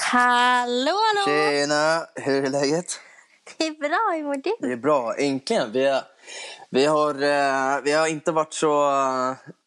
Hallå, 0.00 0.92
hallå! 0.92 1.24
Tjena, 1.24 2.06
hur 2.14 2.44
är 2.44 2.50
läget? 2.50 3.00
Det 3.58 3.66
är 3.66 3.72
bra, 3.88 4.12
hur 4.16 4.24
mår 4.24 4.34
du? 4.34 4.56
Det 4.60 4.72
är 4.72 4.76
bra, 4.76 5.14
äntligen. 5.14 5.72
Vi 5.72 6.00
vi 6.70 6.86
har, 6.86 7.14
eh, 7.14 7.82
vi 7.84 7.92
har 7.92 8.06
inte 8.06 8.32
varit 8.32 8.54
så, 8.54 8.90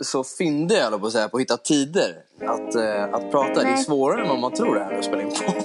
så 0.03 0.23
fyndiga 0.23 0.97
på 0.99 1.05
att 1.05 1.11
säga, 1.11 1.29
på 1.29 1.37
att 1.37 1.41
hitta 1.41 1.57
tider 1.57 2.15
att, 2.41 2.75
eh, 2.75 3.03
att 3.03 3.31
prata. 3.31 3.53
Det 3.53 3.61
är 3.61 3.63
Nej. 3.71 3.83
svårare 3.83 4.21
än 4.21 4.27
vad 4.27 4.39
man 4.39 4.53
tror 4.53 4.75
det 4.75 4.83
här 4.83 4.97
att 4.99 5.05
spela 5.05 5.21
in 5.21 5.29
podd. 5.29 5.64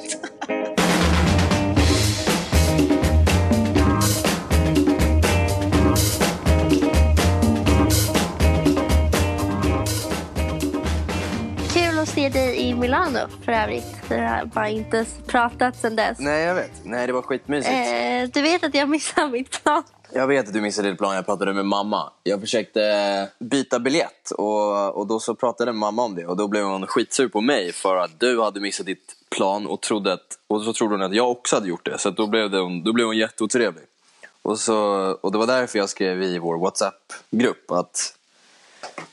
För 13.44 13.52
övrigt. 13.52 13.86
Vi 14.10 14.16
har 14.18 14.44
bara 14.44 14.68
inte 14.68 15.06
pratat 15.26 15.76
sedan 15.76 15.96
dess. 15.96 16.18
Nej, 16.18 16.42
jag 16.44 16.54
vet. 16.54 16.70
Nej, 16.84 17.06
det 17.06 17.12
var 17.12 17.22
skitmysigt. 17.22 17.72
Eh, 17.74 18.30
du 18.34 18.42
vet 18.42 18.64
att 18.64 18.74
jag 18.74 18.88
missade 18.88 19.28
mitt 19.32 19.62
plan. 19.62 19.82
Jag 20.12 20.26
vet 20.26 20.46
att 20.48 20.54
du 20.54 20.60
missade 20.60 20.90
ditt 20.90 20.98
plan. 20.98 21.14
Jag 21.14 21.26
pratade 21.26 21.52
med 21.54 21.66
mamma. 21.66 22.12
Jag 22.22 22.40
försökte 22.40 23.28
byta 23.38 23.78
biljett 23.78 24.30
och, 24.30 24.96
och 24.96 25.06
då 25.06 25.20
så 25.20 25.34
pratade 25.34 25.72
mamma 25.72 26.02
om 26.02 26.14
det. 26.14 26.26
Och 26.26 26.36
då 26.36 26.48
blev 26.48 26.64
hon 26.64 26.86
skitsur 26.86 27.28
på 27.28 27.40
mig 27.40 27.72
för 27.72 27.96
att 27.96 28.20
du 28.20 28.40
hade 28.42 28.60
missat 28.60 28.86
ditt 28.86 29.14
plan 29.36 29.66
och, 29.66 29.80
trodde 29.80 30.12
att, 30.12 30.38
och 30.48 30.62
så 30.62 30.72
trodde 30.72 30.94
hon 30.94 31.02
att 31.02 31.14
jag 31.14 31.30
också 31.30 31.56
hade 31.56 31.68
gjort 31.68 31.84
det. 31.84 31.98
Så 31.98 32.10
då, 32.10 32.26
blev 32.26 32.50
det, 32.50 32.58
hon- 32.58 32.84
då 32.84 32.92
blev 32.92 33.06
hon 33.06 33.16
jätteotrevlig. 33.18 33.84
Och, 34.42 34.58
så, 34.58 34.76
och 35.20 35.32
det 35.32 35.38
var 35.38 35.46
därför 35.46 35.78
jag 35.78 35.88
skrev 35.88 36.22
i 36.22 36.38
vår 36.38 36.58
WhatsApp-grupp 36.58 37.70
att, 37.70 38.14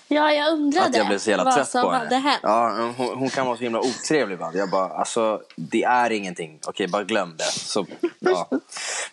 Ja, 0.07 0.31
jag 0.33 0.53
undrade 0.53 0.87
att 0.87 0.95
jag 0.95 1.07
blev 1.07 1.17
så 1.19 1.29
jävla 1.29 1.43
vad 1.43 1.53
trött 1.53 1.69
som 1.69 1.81
på 1.81 1.89
hade 1.89 2.15
henne. 2.15 2.29
hänt. 2.29 2.39
Ja, 2.43 2.93
hon, 2.97 3.17
hon 3.17 3.29
kan 3.29 3.45
vara 3.45 3.57
så 3.57 3.63
himla 3.63 3.79
otrevlig 3.79 4.33
ibland. 4.33 4.55
Jag 4.55 4.69
bara, 4.69 4.89
alltså 4.89 5.41
det 5.55 5.83
är 5.83 6.11
ingenting. 6.11 6.59
Okej, 6.67 6.87
bara 6.87 7.03
glöm 7.03 7.37
det. 7.37 7.43
Så, 7.43 7.85
ja. 8.19 8.49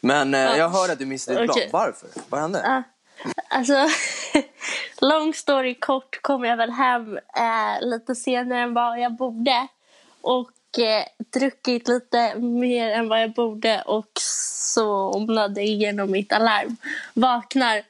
Men 0.00 0.34
eh, 0.34 0.40
jag 0.40 0.68
hörde 0.68 0.92
att 0.92 0.98
du 0.98 1.06
missade 1.06 1.40
ditt 1.40 1.50
Okej. 1.50 1.70
plan. 1.70 1.82
Varför? 1.86 2.08
Vad 2.28 2.40
hände? 2.40 2.60
Ja. 2.64 2.82
Alltså, 3.48 3.88
long 5.00 5.34
story 5.34 5.74
kort 5.74 6.22
kom 6.22 6.44
jag 6.44 6.56
väl 6.56 6.70
hem 6.70 7.16
eh, 7.16 7.86
lite 7.86 8.14
senare 8.14 8.60
än 8.60 8.74
vad 8.74 9.00
jag 9.00 9.16
borde. 9.16 9.66
Och 10.20 10.50
eh, 10.78 11.04
druckit 11.32 11.88
lite 11.88 12.34
mer 12.38 12.90
än 12.90 13.08
vad 13.08 13.22
jag 13.22 13.32
borde 13.32 13.82
och 13.82 14.10
somnade 14.74 15.62
igenom 15.62 16.10
mitt 16.10 16.32
alarm. 16.32 16.76
Vaknar 17.14 17.76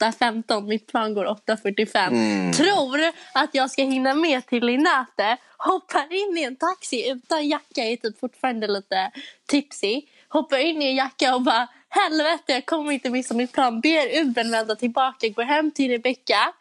8.15, 0.00 0.66
mitt 0.68 0.86
plan 0.86 1.14
går 1.14 1.24
8.45. 1.24 2.52
Tror 2.52 3.00
att 3.32 3.50
jag 3.52 3.70
ska 3.70 3.82
hinna 3.82 4.14
med 4.14 4.46
till 4.46 4.64
Linate. 4.66 5.36
Hoppar 5.56 6.12
in 6.12 6.38
i 6.38 6.42
en 6.42 6.56
taxi 6.56 7.10
utan 7.10 7.48
jacka, 7.48 7.84
är 7.84 7.96
typ 7.96 8.20
fortfarande 8.20 8.66
lite 8.66 9.10
tipsy. 9.46 10.02
Hoppar 10.28 10.58
in 10.58 10.82
i 10.82 10.86
en 10.86 10.96
jacka 10.96 11.34
och 11.34 11.42
bara 11.42 11.68
helvete 11.88 12.52
jag 12.52 12.66
kommer 12.66 12.92
inte 12.92 13.10
missa 13.10 13.34
mitt 13.34 13.52
plan. 13.52 13.80
Ber 13.80 14.20
Ubern 14.20 14.50
vända 14.50 14.76
tillbaka, 14.76 15.28
går 15.28 15.42
hem 15.42 15.70
till 15.70 15.90
Rebecca. 15.90 16.52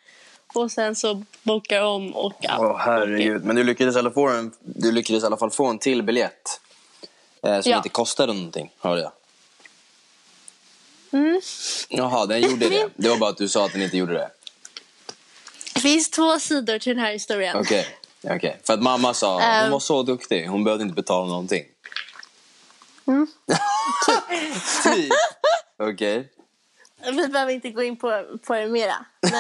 Och 0.54 0.72
sen 0.72 0.96
så 0.96 1.24
bokar 1.44 1.82
om 1.82 2.16
och 2.16 2.34
ja. 2.40 2.58
Åh 2.60 2.78
herregud. 2.78 3.46
Men 3.46 3.56
du 3.56 3.64
lyckades, 3.64 3.96
i 3.96 4.00
alla 4.00 4.12
få 4.12 4.28
en, 4.30 4.52
du 4.60 4.92
lyckades 4.92 5.24
i 5.24 5.26
alla 5.26 5.38
fall 5.38 5.52
få 5.52 5.66
en 5.68 5.80
till 5.80 6.04
biljett. 6.04 6.60
Eh, 7.44 7.62
som 7.62 7.72
Ja. 7.72 7.78
inte 7.78 7.90
kostade 7.90 8.34
någonting, 8.34 8.72
hörde 8.80 9.02
jag. 9.02 9.12
Mm. 11.12 11.42
Jaha, 11.90 12.26
den 12.26 12.42
gjorde 12.42 12.70
det. 12.70 12.90
Det 12.96 13.10
var 13.10 13.18
bara 13.18 13.30
att 13.30 13.38
du 13.38 13.48
sa 13.48 13.66
att 13.66 13.72
den 13.74 13.82
inte 13.82 13.98
gjorde 13.98 14.14
det. 14.14 14.30
Det 15.74 15.80
finns 15.80 16.10
två 16.10 16.40
sidor 16.40 16.80
till 16.80 16.96
den 16.96 17.06
här 17.06 17.12
historien. 17.14 17.58
Okej. 17.58 17.88
okej. 18.24 18.60
För 18.64 18.74
att 18.74 18.82
mamma 18.82 19.14
sa, 19.14 19.34
hon 19.34 19.42
Ehm. 19.42 19.72
var 19.72 19.80
så 19.80 20.04
duktig. 20.04 20.48
Hon 20.48 20.64
behövde 20.64 20.84
inte 20.84 20.96
betala 20.96 21.28
någonting. 21.28 21.64
Mm. 23.08 23.28
typ. 24.84 25.12
Okej. 25.78 26.30
Vi 27.06 27.28
behöver 27.28 27.52
inte 27.52 27.70
gå 27.70 27.84
in 27.84 27.98
på, 27.98 28.24
på 28.48 28.54
det 28.54 28.68
mera. 28.68 29.06
Men, 29.22 29.32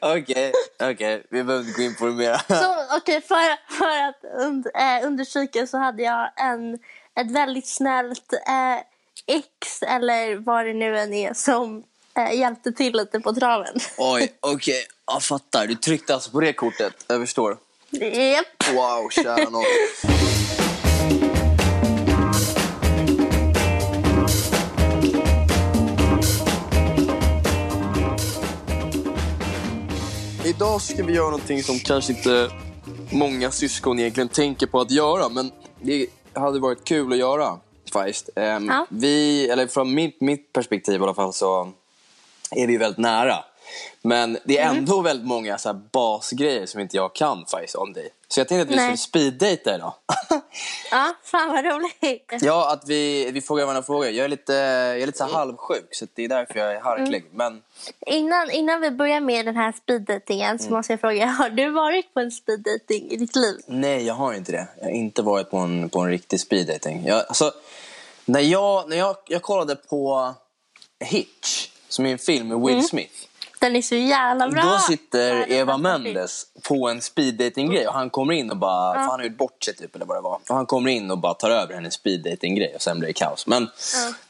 Okej, 0.18 0.52
okej. 0.82 1.26
Vi 1.30 1.44
behöver 1.44 1.68
inte 1.68 1.78
gå 1.80 1.82
in 1.82 1.94
på 1.94 2.06
det 2.06 2.12
mer. 2.12 2.40
så, 2.48 2.96
okej, 2.96 3.20
för, 3.20 3.74
för 3.78 4.08
att 4.08 4.46
und, 4.46 4.66
eh, 4.66 5.06
understryka 5.06 5.66
så 5.66 5.78
hade 5.78 6.02
jag 6.02 6.30
en, 6.36 6.74
ett 7.20 7.30
väldigt 7.30 7.68
snällt 7.68 8.32
eh, 8.32 8.78
ex, 9.26 9.82
eller 9.82 10.36
vad 10.36 10.66
det 10.66 10.74
nu 10.74 10.98
än 10.98 11.12
är, 11.14 11.34
som 11.34 11.84
eh, 12.16 12.38
hjälpte 12.38 12.72
till 12.72 12.96
lite 12.96 13.20
på 13.20 13.34
traven. 13.34 13.74
Oj, 13.98 14.32
okej. 14.40 14.86
Jag 15.06 15.22
fattar. 15.22 15.66
Du 15.66 15.74
tryckte 15.74 16.14
alltså 16.14 16.30
på 16.30 16.40
det 16.40 16.52
kortet. 16.52 17.04
Jag 17.06 17.20
förstår. 17.20 17.56
Japp. 17.90 18.74
Wow, 18.74 19.10
kära 19.10 19.50
nån. 19.50 19.64
Idag 30.44 30.80
ska 30.82 31.04
vi 31.04 31.12
göra 31.12 31.30
någonting 31.30 31.62
som 31.62 31.78
kanske 31.78 32.12
inte 32.12 32.50
många 33.12 33.50
syskon 33.50 33.98
egentligen 33.98 34.28
tänker 34.28 34.66
på 34.66 34.80
att 34.80 34.90
göra, 34.90 35.28
men 35.28 35.50
det 35.82 36.06
hade 36.32 36.58
varit 36.60 36.84
kul 36.84 37.12
att 37.12 37.18
göra 37.18 37.58
faktiskt. 37.92 38.30
Ehm, 38.36 38.68
Ja. 38.68 38.86
Vi, 38.90 39.48
eller 39.50 39.66
från 39.66 39.94
mitt, 39.94 40.20
mitt 40.20 40.52
perspektiv 40.52 41.00
i 41.00 41.04
alla 41.04 41.14
fall, 41.14 41.32
så 41.32 41.72
är 42.50 42.66
vi 42.66 42.76
väldigt 42.76 42.98
nära. 42.98 43.44
Men 44.02 44.38
det 44.44 44.58
är 44.58 44.70
ändå 44.74 45.00
väldigt 45.00 45.26
många 45.26 45.58
så 45.58 45.74
basgrejer 45.92 46.66
som 46.66 46.80
inte 46.80 46.96
jag 46.96 47.14
kan 47.14 47.46
faktiskt 47.46 47.74
om 47.74 47.92
dig. 47.92 48.08
Så 48.32 48.40
jag 48.40 48.48
tänkte 48.48 48.62
att 48.62 48.70
vi 48.70 48.76
Nej. 48.76 48.84
skulle 48.84 48.96
speeddejta 48.96 49.74
idag. 49.74 49.94
Ja, 50.90 51.14
fan 51.24 51.48
vad 51.48 51.64
roligt. 51.64 52.32
ja, 52.40 52.72
att 52.72 52.88
vi, 52.88 53.30
vi 53.30 53.40
frågar 53.40 53.64
varandra 53.64 53.82
frågor. 53.82 54.08
Jag 54.08 54.24
är 54.24 54.28
lite, 54.28 54.52
jag 54.52 55.00
är 55.00 55.06
lite 55.06 55.18
så 55.18 55.24
halvsjuk 55.24 55.88
så 55.90 56.06
det 56.14 56.24
är 56.24 56.28
därför 56.28 56.58
jag 56.58 56.74
är 56.74 56.80
harklig. 56.80 57.24
Men 57.32 57.62
Innan, 58.06 58.50
innan 58.50 58.80
vi 58.80 58.90
börjar 58.90 59.20
med 59.20 59.46
den 59.46 59.56
här 59.56 59.72
speeddatingen 59.82 60.58
så 60.58 60.70
måste 60.70 60.92
jag 60.92 61.00
fråga, 61.00 61.26
har 61.26 61.50
du 61.50 61.70
varit 61.70 62.14
på 62.14 62.20
en 62.20 62.30
speeddating 62.30 63.10
i 63.10 63.16
ditt 63.16 63.36
liv? 63.36 63.56
nej, 63.66 64.06
jag 64.06 64.14
har 64.14 64.32
inte 64.32 64.52
det. 64.52 64.68
Jag 64.78 64.84
har 64.84 64.92
inte 64.92 65.22
varit 65.22 65.50
på 65.50 65.56
en, 65.56 65.90
på 65.90 66.00
en 66.00 66.10
riktig 66.10 66.40
speeddating. 66.40 67.06
Jag, 67.06 67.24
alltså, 67.28 67.52
när 68.24 68.40
jag, 68.40 68.88
när 68.88 68.96
jag, 68.96 69.16
jag 69.26 69.42
kollade 69.42 69.76
på 69.76 70.34
Hitch, 71.04 71.68
som 71.88 72.06
är 72.06 72.12
en 72.12 72.18
film 72.18 72.48
med 72.48 72.60
Will 72.60 72.86
Smith. 72.88 73.26
Den 73.60 73.76
är 73.76 73.82
så 73.82 73.94
jävla 73.94 74.48
bra. 74.48 74.62
Då 74.62 74.78
sitter 74.78 75.52
Eva. 75.52 75.76
Mendes 75.76 76.46
på 76.62 76.88
en 76.88 77.00
speeddating-grej 77.02 77.88
och 77.88 77.94
han 77.94 78.10
kommer 78.10 78.32
in 78.34 78.50
och 78.50 78.56
bara, 78.56 78.92
för 78.94 79.00
han 79.00 79.10
har 79.20 79.22
gjort 79.24 79.36
bort 79.36 79.64
sig 79.64 79.74
typ 79.76 79.94
eller 79.94 80.06
vad 80.06 80.16
det 80.16 80.20
var. 80.20 80.34
Och 80.48 80.54
han 80.56 80.66
kommer 80.66 80.90
in 80.90 81.10
och 81.10 81.18
bara 81.18 81.34
tar 81.34 81.50
över 81.50 81.74
hennes 81.74 81.94
speeddating-grej 81.94 82.72
och 82.74 82.82
sen 82.82 82.98
blir 82.98 83.06
det 83.06 83.12
kaos. 83.12 83.46
Men 83.46 83.68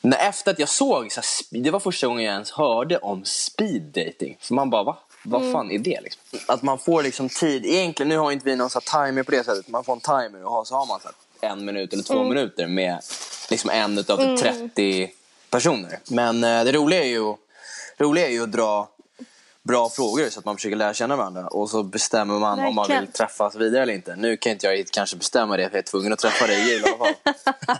när, 0.00 0.28
efter 0.28 0.50
att 0.50 0.58
jag 0.58 0.68
såg, 0.68 1.12
så 1.12 1.20
här, 1.20 1.62
det 1.62 1.70
var 1.70 1.80
första 1.80 2.06
gången 2.06 2.24
jag 2.24 2.32
ens 2.32 2.50
hörde 2.50 2.98
om 2.98 3.24
speeddating. 3.24 4.36
För 4.40 4.54
man 4.54 4.70
bara, 4.70 4.82
va? 4.82 4.96
Vad 5.24 5.40
Mm. 5.42 5.52
fan 5.52 5.70
är 5.70 5.78
det 5.78 6.00
liksom? 6.02 6.22
Att 6.46 6.62
man 6.62 6.78
får 6.78 7.02
liksom 7.02 7.28
tid, 7.28 7.66
egentligen 7.66 8.08
nu 8.08 8.16
har 8.18 8.32
inte 8.32 8.44
vi 8.44 8.56
någon 8.56 8.70
så 8.70 8.80
timer 8.80 9.22
på 9.22 9.30
det 9.30 9.44
sättet. 9.44 9.68
Man 9.68 9.84
får 9.84 9.92
en 9.92 10.00
timer 10.00 10.44
och 10.44 10.66
så 10.66 10.74
har 10.74 10.86
man 10.86 11.00
så 11.00 11.08
en 11.46 11.64
minut 11.64 11.92
eller 11.92 12.02
två 12.02 12.14
Mm. 12.14 12.28
minuter 12.28 12.66
med 12.66 12.98
liksom 13.50 13.70
en 13.70 13.98
utav 13.98 14.16
typ 14.16 14.38
30 14.74 15.10
personer. 15.50 15.98
Men 16.10 16.44
eh, 16.44 16.64
det 16.64 16.72
roliga 16.72 17.00
är 17.04 17.08
ju, 17.08 17.34
roliga 17.98 18.26
är 18.26 18.30
ju 18.30 18.42
att 18.42 18.52
dra 18.52 18.88
bra 19.70 19.88
frågor 19.88 20.28
så 20.30 20.38
att 20.38 20.44
man 20.44 20.56
försöker 20.56 20.76
lära 20.76 20.94
känna 20.94 21.16
varandra 21.16 21.46
och 21.46 21.70
så 21.70 21.82
bestämmer 21.82 22.38
man 22.38 22.58
om 22.58 22.64
man 22.64 22.76
Verkligen. 22.76 23.02
vill 23.04 23.12
träffas 23.12 23.56
vidare 23.56 23.82
eller 23.82 23.94
inte. 23.94 24.16
Nu 24.16 24.36
kan 24.36 24.52
inte 24.52 24.66
jag 24.66 24.86
kanske 24.92 25.16
bestämma 25.16 25.56
det 25.56 25.68
för 25.68 25.76
jag 25.76 25.82
är 25.82 25.86
tvungen 25.86 26.12
att 26.12 26.18
träffa 26.18 26.46
dig 26.46 26.74
i 26.74 26.82
alla 26.84 26.96
fall. 26.98 27.14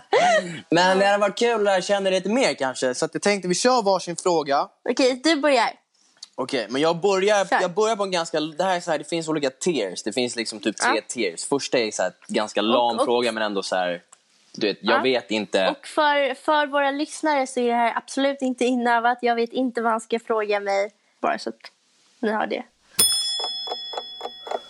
Men 0.69 0.99
det 0.99 1.05
hade 1.05 1.17
varit 1.17 1.37
kul 1.39 1.53
att 1.55 1.61
lära 1.63 1.81
känna 1.81 2.09
dig 2.09 2.19
lite 2.19 2.29
mer 2.29 2.53
kanske. 2.53 2.95
Så 2.95 3.05
att 3.05 3.13
jag 3.13 3.21
tänkte 3.23 3.47
vi 3.47 3.55
kör 3.55 3.81
varsin 3.81 4.15
fråga. 4.15 4.67
Okej, 4.89 5.21
du 5.23 5.35
börjar. 5.35 5.69
Okej, 6.35 6.67
men 6.69 6.81
jag 6.81 7.01
börjar, 7.01 7.45
Kör. 7.45 7.61
jag 7.61 7.73
börjar 7.73 7.95
på 7.95 8.03
en 8.03 8.11
ganska... 8.11 8.39
Det 8.39 8.63
här 8.63 8.75
är 8.75 8.79
så 8.79 8.91
här, 8.91 8.97
det 8.97 9.03
finns 9.09 9.27
olika 9.27 9.49
tiers. 9.49 10.03
Det 10.03 10.13
finns 10.13 10.35
liksom 10.35 10.59
typ 10.59 10.77
tre 10.77 10.91
Ja. 10.95 11.01
tiers. 11.07 11.45
Första 11.45 11.77
är 11.77 11.91
så 11.91 12.03
här, 12.03 12.11
ganska 12.27 12.61
lam 12.61 12.99
och- 12.99 13.05
fråga 13.05 13.31
men 13.31 13.43
ändå 13.43 13.63
så 13.63 13.75
här... 13.75 14.01
Du 14.53 14.67
vet, 14.67 14.77
jag 14.81 14.97
Ja. 14.97 15.01
vet 15.03 15.31
inte. 15.31 15.69
Och 15.69 15.87
för, 15.87 16.33
för 16.33 16.67
våra 16.67 16.91
lyssnare 16.91 17.47
så 17.47 17.59
är 17.59 17.67
det 17.67 17.73
här 17.73 17.93
absolut 17.97 18.41
inte 18.41 18.65
inövat. 18.65 19.17
Jag 19.21 19.35
vet 19.35 19.53
inte 19.53 19.81
vad 19.81 19.91
han 19.91 20.01
ska 20.01 20.19
fråga 20.19 20.59
mig. 20.59 20.91
Bara 21.21 21.39
så 21.39 21.49
att 21.49 21.55
ni 22.21 22.31
har 22.31 22.47
det. 22.47 22.63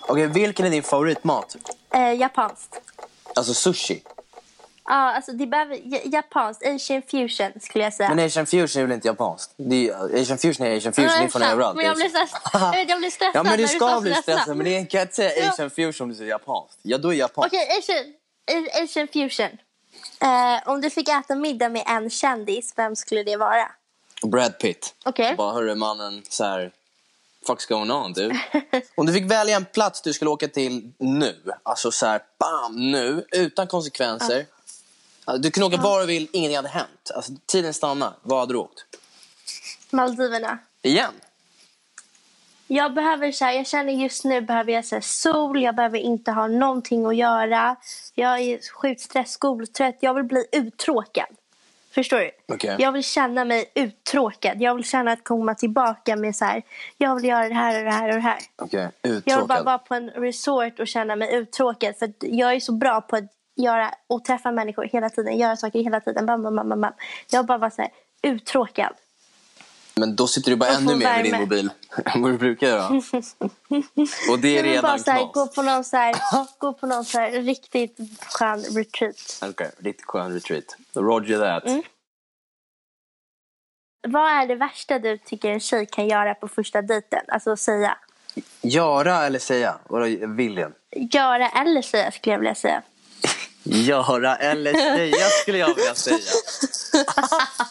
Okej, 0.01 0.27
vilken 0.27 0.65
är 0.65 0.69
din 0.69 0.83
favoritmat? 0.83 1.55
Eh, 1.93 2.13
japanskt. 2.13 2.81
Alltså 3.35 3.53
sushi. 3.53 4.03
Ja, 4.85 4.93
alltså 5.15 5.31
det 5.31 5.47
behöver, 5.47 5.79
ja- 5.83 6.01
japanskt, 6.05 6.65
asian 6.65 7.01
fusion 7.01 7.51
skulle 7.61 7.83
jag 7.83 7.93
säga. 7.93 8.09
Men 8.15 8.25
asian 8.25 8.45
fusion 8.45 8.81
är 8.81 8.87
väl 8.87 8.95
inte 8.95 9.07
japanskt? 9.07 9.53
Det 9.57 9.89
är, 9.89 10.21
asian 10.21 10.37
fusion 10.37 10.67
är 10.67 10.77
asian 10.77 10.93
fusion, 10.93 11.09
det 11.19 11.23
är 11.25 11.27
från 11.27 11.41
överallt. 11.41 11.77
Men 11.77 11.85
jag 11.85 11.95
blir, 11.95 12.09
stress, 12.09 12.31
jag 12.53 12.71
vet, 12.71 12.89
jag 12.89 12.99
blir 12.99 13.09
stressad 13.09 13.35
Ja 13.35 13.43
men 13.43 13.57
du 13.57 13.67
ska 13.67 14.01
bli 14.01 14.11
stressad. 14.11 14.23
stressad, 14.35 14.57
men 14.57 14.65
det 14.65 14.85
kan 14.85 15.01
inte 15.01 15.13
säga 15.13 15.49
asian 15.49 15.69
fusion 15.69 16.03
om 16.05 16.09
du 16.09 16.15
säger 16.15 16.29
japanskt. 16.29 16.79
Ja 16.81 16.97
då 16.97 17.09
är 17.09 17.13
japanskt. 17.17 17.53
Okej, 17.53 17.67
asian, 17.79 18.83
asian 18.83 19.07
fusion. 19.07 19.57
Eh, 20.21 20.69
om 20.69 20.81
du 20.81 20.89
fick 20.89 21.09
äta 21.09 21.35
middag 21.35 21.69
med 21.69 21.83
en 21.87 22.09
kändis, 22.09 22.73
vem 22.75 22.95
skulle 22.95 23.23
det 23.23 23.37
vara? 23.37 23.71
Brad 24.23 24.59
Pitt. 24.59 24.95
Okej. 25.05 25.35
Bara 25.35 25.53
hörru 25.53 25.75
mannen, 25.75 26.21
så 26.29 26.43
här. 26.43 26.71
Fuck's 27.47 27.69
going 27.69 27.91
on 27.91 28.13
du? 28.13 28.31
Om 28.95 29.05
du 29.05 29.13
fick 29.13 29.31
välja 29.31 29.55
en 29.55 29.65
plats 29.65 30.01
du 30.01 30.13
skulle 30.13 30.31
åka 30.31 30.47
till 30.47 30.91
nu, 30.97 31.35
alltså 31.63 31.91
så 31.91 32.05
här, 32.05 32.21
bam, 32.39 32.91
nu, 32.91 33.25
utan 33.31 33.67
konsekvenser. 33.67 34.45
Alltså, 35.25 35.41
Du 35.41 35.51
kunde 35.51 35.67
åka 35.67 35.77
var 35.77 35.99
du 36.01 36.05
vill, 36.07 36.27
ingenting 36.33 36.55
hade 36.55 36.69
hänt. 36.69 37.11
Alltså, 37.15 37.31
tiden 37.45 37.73
stannar. 37.73 38.13
Var 38.21 38.39
hade 38.39 38.53
du 38.53 38.57
åkt? 38.57 38.85
Maldiverna. 39.89 40.57
Igen? 40.81 41.13
Jag 42.67 42.93
behöver 42.93 43.31
så 43.31 43.45
här, 43.45 43.53
jag 43.53 43.67
känner 43.67 43.93
just 43.93 44.23
nu 44.23 44.41
behöver 44.41 44.71
jag 44.71 44.85
så 44.85 44.95
här, 44.95 45.01
sol, 45.01 45.61
jag 45.61 45.75
behöver 45.75 45.97
inte 45.97 46.31
ha 46.31 46.47
någonting 46.47 47.05
att 47.05 47.15
göra. 47.15 47.75
Jag 48.15 48.39
är 48.39 48.71
sjukt 48.73 49.01
stress, 49.01 49.31
skoltrött, 49.31 49.97
jag 49.99 50.13
vill 50.13 50.23
bli 50.23 50.45
uttråkad. 50.51 51.25
Förstår 51.93 52.17
du? 52.19 52.31
Okej. 52.53 52.75
Jag 52.79 52.91
vill 52.91 53.03
känna 53.03 53.45
mig 53.45 53.71
uttråkad. 53.75 54.61
Jag 54.61 54.75
vill 54.75 54.85
känna 54.85 55.11
att 55.11 55.23
komma 55.23 55.55
tillbaka 55.55 56.15
med 56.15 56.35
så 56.35 56.45
här, 56.45 56.61
jag 56.97 57.15
vill 57.15 57.25
göra 57.25 57.47
det 57.49 57.53
här 57.55 57.79
och 57.79 57.85
det 57.85 57.91
här 57.91 58.07
och 58.09 58.15
det 58.15 58.21
här. 58.21 58.39
Okej, 58.55 58.89
Jag 59.01 59.11
vill 59.11 59.21
bara 59.25 59.35
uttråkad. 59.35 59.65
vara 59.65 59.77
på 59.77 59.95
en 59.95 60.09
resort 60.09 60.79
och 60.79 60.87
känna 60.87 61.15
mig 61.15 61.35
uttråkad. 61.35 61.95
För 61.97 62.11
jag 62.19 62.53
är 62.53 62.59
så 62.59 62.71
bra 62.73 63.01
på 63.01 63.15
att 63.15 63.23
göra 63.55 63.93
och 64.07 64.25
träffa 64.25 64.51
människor 64.51 64.83
hela 64.83 65.09
tiden. 65.09 65.37
Göra 65.37 65.55
saker 65.55 65.79
hela 65.79 65.99
tiden. 65.99 66.25
Bam, 66.25 66.43
bam, 66.43 66.55
bam, 66.55 66.81
bam. 66.81 66.93
Jag 67.31 67.39
vill 67.39 67.47
bara 67.47 67.57
vara 67.57 67.71
så 67.71 67.81
här, 67.81 67.91
uttråkad. 68.23 68.93
Men 69.95 70.15
då 70.15 70.27
sitter 70.27 70.51
du 70.51 70.57
bara 70.57 70.69
ännu 70.69 70.95
mer 70.95 71.05
med 71.05 71.23
din 71.23 71.39
mobil 71.39 71.69
än 72.05 72.21
vad 72.21 72.31
du 72.31 72.37
brukar 72.37 72.67
göra. 72.67 72.87
Och 74.31 74.39
det 74.39 74.57
är 74.57 74.63
redan 74.63 74.99
bara 75.05 75.13
här, 75.13 75.33
gå 75.33 75.47
på 75.47 75.61
någon, 75.61 75.83
så 75.83 75.97
här, 75.97 76.15
gå 76.57 76.73
på 76.73 76.87
någon 76.87 77.05
så 77.05 77.19
här, 77.19 77.31
riktigt 77.31 77.97
skön 78.29 78.59
retreat. 78.59 79.39
Okej, 79.41 79.71
riktigt 79.77 80.05
skön 80.05 80.33
retreat. 80.33 80.75
Roger 80.93 81.39
that. 81.39 81.65
Mm. 81.65 81.83
Vad 84.07 84.31
är 84.31 84.47
det 84.47 84.55
värsta 84.55 84.99
du 84.99 85.17
tycker 85.17 85.51
en 85.51 85.59
tjej 85.59 85.85
kan 85.85 86.07
göra 86.07 86.35
på 86.35 86.47
första 86.47 86.81
dejten? 86.81 87.21
Alltså 87.27 87.57
säga. 87.57 87.97
Göra 88.61 89.25
eller 89.25 89.39
säga? 89.39 89.75
Vadå, 89.87 90.05
viljen? 90.27 90.73
Göra 90.91 91.49
eller 91.49 91.81
säga 91.81 92.11
skulle 92.11 92.33
jag 92.33 92.39
vilja 92.39 92.55
säga. 92.55 92.81
Göra 93.63 94.35
eller 94.35 94.73
säga 94.73 95.25
skulle 95.41 95.57
jag 95.57 95.75
vilja 95.75 95.95
säga. 95.95 96.17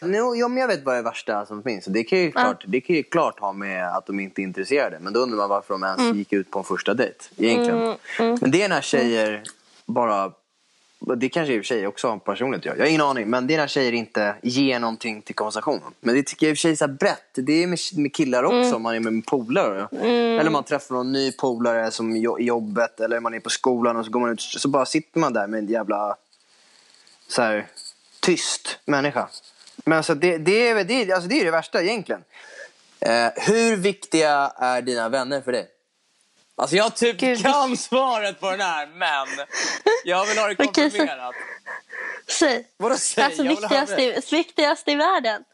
no, 0.00 0.34
ja, 0.36 0.48
men 0.48 0.58
jag 0.58 0.68
vet 0.68 0.84
vad 0.84 0.94
det 0.96 1.02
värsta 1.02 1.46
som 1.46 1.62
finns. 1.62 1.84
Det 1.84 2.04
kan, 2.04 2.18
ju 2.18 2.32
klart, 2.32 2.64
det 2.66 2.80
kan 2.80 2.96
ju 2.96 3.02
klart 3.02 3.40
ha 3.40 3.52
med 3.52 3.96
att 3.96 4.06
de 4.06 4.20
inte 4.20 4.40
är 4.40 4.42
intresserade. 4.42 4.98
Men 5.00 5.12
då 5.12 5.20
undrar 5.20 5.36
man 5.38 5.48
varför 5.48 5.74
de 5.74 5.84
ens 5.84 5.98
Mm. 6.00 6.16
gick 6.16 6.32
ut 6.32 6.50
på 6.50 6.58
en 6.58 6.64
första 6.64 6.94
dejt. 6.94 7.24
Egentligen. 7.36 7.96
Men 8.18 8.50
det 8.50 8.62
är 8.62 8.68
när 8.68 8.80
tjejer 8.80 9.42
bara... 9.86 10.32
Det 11.16 11.28
kanske 11.28 11.54
i 11.54 11.56
och 11.56 11.64
för 11.64 11.66
sig 11.66 11.86
också 11.86 12.08
har 12.08 12.18
personligt 12.18 12.64
göra. 12.64 12.76
Jag 12.76 12.84
har 12.84 12.88
ingen 12.88 13.00
aning. 13.00 13.30
Men 13.30 13.46
det 13.46 13.54
är 13.54 13.58
när 13.58 13.66
tjejer 13.66 13.92
inte 13.92 14.34
ger 14.42 14.80
någonting 14.80 15.22
till 15.22 15.34
konversationen. 15.34 15.92
Men 16.00 16.14
det 16.14 16.22
tycker 16.22 16.46
jag 16.46 16.50
i 16.50 16.54
och 16.54 16.58
för 16.58 16.74
sig 16.74 16.84
är 16.84 16.92
brett. 16.92 17.30
Det 17.34 17.62
är 17.62 17.66
med, 17.66 17.78
med 17.96 18.14
killar 18.14 18.44
också. 18.44 18.56
Mm. 18.56 18.74
Om 18.74 18.82
man 18.82 18.94
är 18.94 19.00
med 19.00 19.26
polare. 19.26 19.88
Eller 20.40 20.50
man 20.50 20.64
träffar 20.64 20.94
någon 20.94 21.12
ny 21.12 21.32
polare 21.32 21.90
som 21.90 22.16
i 22.16 22.20
jobbet. 22.38 23.00
Eller 23.00 23.20
man 23.20 23.34
är 23.34 23.40
på 23.40 23.50
skolan 23.50 23.96
och 23.96 24.04
så 24.04 24.10
går 24.10 24.20
man 24.20 24.30
ut. 24.30 24.40
Så 24.40 24.68
bara 24.68 24.86
sitter 24.86 25.20
man 25.20 25.32
där 25.32 25.46
med 25.46 25.58
en 25.58 25.66
jävla 25.66 26.16
så 27.28 27.42
här, 27.42 27.66
tyst 28.20 28.78
människa. 28.84 29.28
Men 29.86 29.98
alltså 29.98 30.14
det, 30.14 30.38
det, 30.38 30.68
är, 30.68 30.84
det, 30.84 31.12
alltså 31.12 31.28
det 31.28 31.40
är 31.40 31.44
det 31.44 31.50
värsta 31.50 31.82
egentligen. 31.82 32.24
Eh, 33.00 33.28
hur 33.36 33.76
viktiga 33.76 34.52
är 34.56 34.82
dina 34.82 35.08
vänner 35.08 35.40
för 35.40 35.52
dig? 35.52 35.68
Alltså 36.56 36.76
jag 36.76 36.96
typ 36.96 37.18
Gud. 37.18 37.42
kan 37.42 37.76
svaret 37.76 38.40
på 38.40 38.50
den 38.50 38.60
här 38.60 38.86
men 38.86 39.46
jag 40.04 40.26
vill 40.26 40.38
ha 40.38 40.48
det 40.48 40.54
konfirmerat. 40.54 41.34
Säg. 42.28 42.66
Vadå 42.76 42.96
säg? 42.96 43.24
Alltså 43.24 43.42
viktigast 43.42 43.96
det. 43.96 44.02
i, 44.02 44.36
viktigast 44.36 44.88
i 44.88 44.94
världen. 44.94 45.44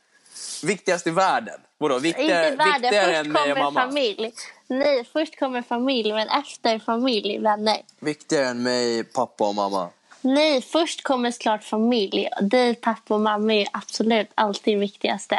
Viktigast 0.62 1.06
i 1.06 1.10
världen? 1.10 1.60
Vadå? 1.78 1.98
Viktigare, 1.98 2.48
Inte 2.48 2.54
i 2.54 2.56
världen. 2.56 2.82
viktigare 2.82 3.06
Först 3.06 3.26
än 3.26 3.32
mig 3.32 3.42
och 3.42 3.48
kommer 3.58 3.70
mamma? 3.70 3.80
familj. 3.80 4.32
Nej, 4.66 5.04
först 5.12 5.38
kommer 5.38 5.62
familj, 5.62 6.12
men 6.12 6.28
efter 6.28 6.78
familj, 6.78 7.38
vänner. 7.38 7.82
Viktigare 8.00 8.46
än 8.46 8.62
mig, 8.62 9.04
pappa 9.04 9.48
och 9.48 9.54
mamma? 9.54 9.90
Nej, 10.22 10.62
först 10.62 11.02
kommer 11.02 11.30
såklart 11.30 11.64
familj. 11.64 12.28
Dig, 12.40 12.74
pappa 12.74 13.14
och 13.14 13.20
mamma 13.20 13.54
är 13.54 13.68
absolut 13.72 14.30
alltid 14.34 14.74
det 14.74 14.80
viktigaste. 14.80 15.38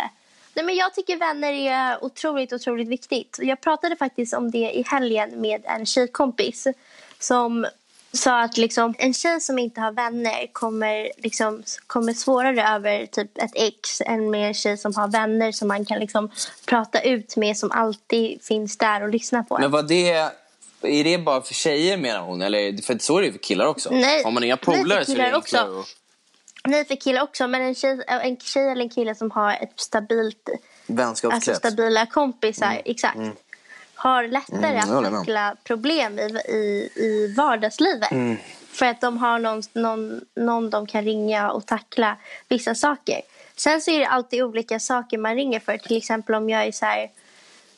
Nej, 0.54 0.66
men 0.66 0.76
jag 0.76 0.94
tycker 0.94 1.18
vänner 1.18 1.54
är 1.54 2.04
otroligt, 2.04 2.54
otroligt 2.54 2.88
viktigt. 2.88 3.40
Jag 3.42 3.62
pratade 3.62 3.96
faktiskt 3.96 4.34
om 4.34 4.52
det 4.52 4.72
i 4.72 4.84
helgen 4.88 5.42
med 5.42 5.62
en 5.66 5.86
tjejkompis 5.86 6.68
som 7.20 7.66
sa 8.12 8.42
att 8.42 8.58
liksom, 8.58 8.94
en 8.98 9.14
tjej 9.14 9.42
som 9.42 9.60
inte 9.60 9.82
har 9.82 9.92
vänner 9.92 10.48
kommer, 10.52 11.12
liksom, 11.18 11.64
kommer 11.88 12.14
svårare 12.14 12.68
över 12.76 13.06
typ 13.06 13.38
ett 13.38 13.52
ex 13.56 14.02
än 14.02 14.30
med 14.30 14.48
en 14.48 14.54
tjej 14.54 14.78
som 14.78 14.96
har 14.96 15.08
vänner 15.08 15.52
som 15.52 15.68
man 15.68 15.86
kan 15.86 16.00
liksom, 16.00 16.32
prata 16.66 17.02
ut 17.02 17.36
med 17.36 17.58
som 17.58 17.72
alltid 17.72 18.44
finns 18.44 18.78
där 18.78 19.04
och 19.04 19.10
lyssnar 19.10 19.44
på 19.44 19.56
en. 19.56 19.62
Men 19.62 19.72
vad 19.72 19.88
det... 19.88 20.32
Är 20.84 21.04
det 21.04 21.18
bara 21.18 21.42
för 21.42 21.54
tjejer 21.54 21.98
menar 21.98 22.22
hon? 22.22 22.42
Eller, 22.42 22.82
för 22.82 22.98
så 23.00 23.18
är 23.18 23.22
det 23.22 23.26
ju 23.28 23.32
för 23.32 23.40
killar 23.40 23.66
också. 23.66 23.90
Nej, 23.92 24.24
Har 24.24 24.32
man 24.32 24.44
inga 24.44 24.58
polare 24.58 25.06
så 25.06 25.12
är 25.12 25.32
det 25.32 25.36
också. 25.38 25.58
att... 25.58 25.88
Nej, 26.66 26.86
för 26.86 26.96
killar 26.96 27.22
också. 27.22 27.48
Men 27.48 27.62
en 27.62 27.76
tjej, 27.76 28.04
en 28.08 28.38
tjej 28.38 28.70
eller 28.72 28.82
en 28.84 28.90
kille 28.90 29.16
som 29.16 29.32
har 29.32 29.54
ett 29.54 29.74
stabilt, 29.76 30.50
Vänskapskrets. 30.86 31.48
alltså 31.48 31.70
stabila 31.70 32.06
kompisar, 32.06 32.82
exakt. 32.86 33.20
Har 33.96 34.28
lättare 34.28 34.78
Mm, 34.78 35.06
att 35.06 35.12
tackla 35.12 35.56
problem 35.64 36.20
i, 36.20 36.24
i, 36.52 36.90
i 36.96 37.34
vardagslivet. 37.38 38.12
Mm. 38.12 38.38
För 38.72 38.86
att 38.86 39.02
de 39.02 39.18
har 39.18 39.40
någon, 39.40 39.64
någon, 39.74 40.22
någon 40.36 40.70
de 40.70 40.88
kan 40.88 41.04
ringa 41.04 41.52
och 41.52 41.66
tackla 41.66 42.18
vissa 42.48 42.76
saker. 42.76 43.22
Sen 43.56 43.82
så 43.82 43.92
är 43.92 44.00
det 44.00 44.08
alltid 44.08 44.44
olika 44.44 44.80
saker 44.80 45.18
man 45.18 45.36
ringer 45.36 45.60
för. 45.60 45.78
Till 45.78 45.98
exempel 45.98 46.36
om 46.36 46.50
jag 46.50 46.66
är 46.66 46.72
så 46.72 46.86
här, 46.86 47.10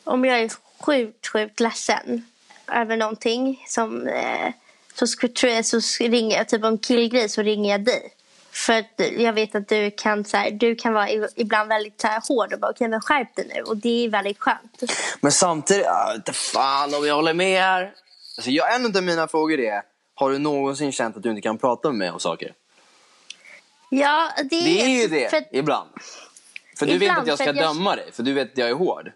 om 0.04 0.24
jag 0.24 0.40
är 0.40 0.50
sjukt, 0.80 1.26
sjukt 1.26 1.60
ledsen 1.60 2.26
över 2.72 2.96
någonting 2.96 3.64
som, 3.68 4.06
eh, 4.06 4.52
så, 4.94 5.06
tror 5.28 5.52
jag, 5.52 5.66
så 5.66 5.80
ringer 6.00 6.36
jag, 6.36 6.48
typ 6.48 6.64
om 6.64 6.78
killgrej 6.78 7.28
så 7.28 7.42
ringer 7.42 7.70
jag 7.70 7.84
dig. 7.84 8.12
För 8.52 8.72
att 8.72 9.00
jag 9.18 9.32
vet 9.32 9.54
att 9.54 9.68
du 9.68 9.90
kan, 9.90 10.24
så 10.24 10.36
här, 10.36 10.50
du 10.50 10.74
kan 10.74 10.92
vara 10.92 11.08
ibland 11.36 11.68
väldigt 11.68 12.00
så 12.00 12.06
här, 12.06 12.22
hård 12.28 12.52
och 12.52 12.60
bara 12.60 12.70
okej 12.70 12.88
men 12.88 13.00
skärp 13.00 13.36
dig 13.36 13.50
nu 13.54 13.62
och 13.62 13.76
det 13.76 14.04
är 14.04 14.08
väldigt 14.08 14.38
skönt. 14.38 14.82
Men 15.20 15.32
samtidigt, 15.32 15.84
jag 15.84 16.06
vet 16.08 16.16
inte 16.16 16.32
fan 16.32 16.94
om 16.94 17.06
jag 17.06 17.14
håller 17.14 17.34
med 17.34 17.60
här. 17.62 17.92
Alltså, 18.36 18.50
jag, 18.50 18.74
en 18.74 18.96
av 18.96 19.02
mina 19.02 19.28
frågor 19.28 19.60
är, 19.60 19.82
har 20.14 20.30
du 20.30 20.38
någonsin 20.38 20.92
känt 20.92 21.16
att 21.16 21.22
du 21.22 21.30
inte 21.30 21.42
kan 21.42 21.58
prata 21.58 21.88
med 21.88 21.98
mig 21.98 22.10
om 22.10 22.20
saker? 22.20 22.52
Ja, 23.90 24.30
det, 24.36 24.44
Det 24.48 24.80
är 24.82 24.88
ju 25.02 25.08
det, 25.08 25.30
För, 25.30 25.44
ibland. 25.52 25.90
För 26.78 26.86
du 26.86 26.92
vet 26.92 27.02
Ibland, 27.02 27.20
att 27.20 27.26
jag 27.26 27.38
ska 27.38 27.50
att 27.50 27.56
jag- 27.56 27.76
döma 27.76 27.96
dig, 27.96 28.12
för 28.12 28.22
du 28.22 28.32
vet 28.32 28.52
att 28.52 28.58
jag 28.58 28.68
är 28.68 28.74
hård. 28.74 29.12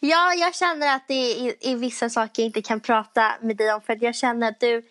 Ja, 0.00 0.34
jag 0.34 0.54
känner 0.54 0.94
att 0.96 1.08
det 1.08 1.48
är, 1.48 1.54
är 1.60 1.76
vissa 1.76 2.10
saker 2.10 2.42
jag 2.42 2.46
inte 2.46 2.62
kan 2.62 2.80
prata 2.80 3.32
med 3.42 3.56
dig 3.56 3.72
om 3.72 3.80
för 3.80 3.92
att 3.92 4.02
jag 4.02 4.14
känner 4.14 4.48
att 4.48 4.60
du, 4.60 4.82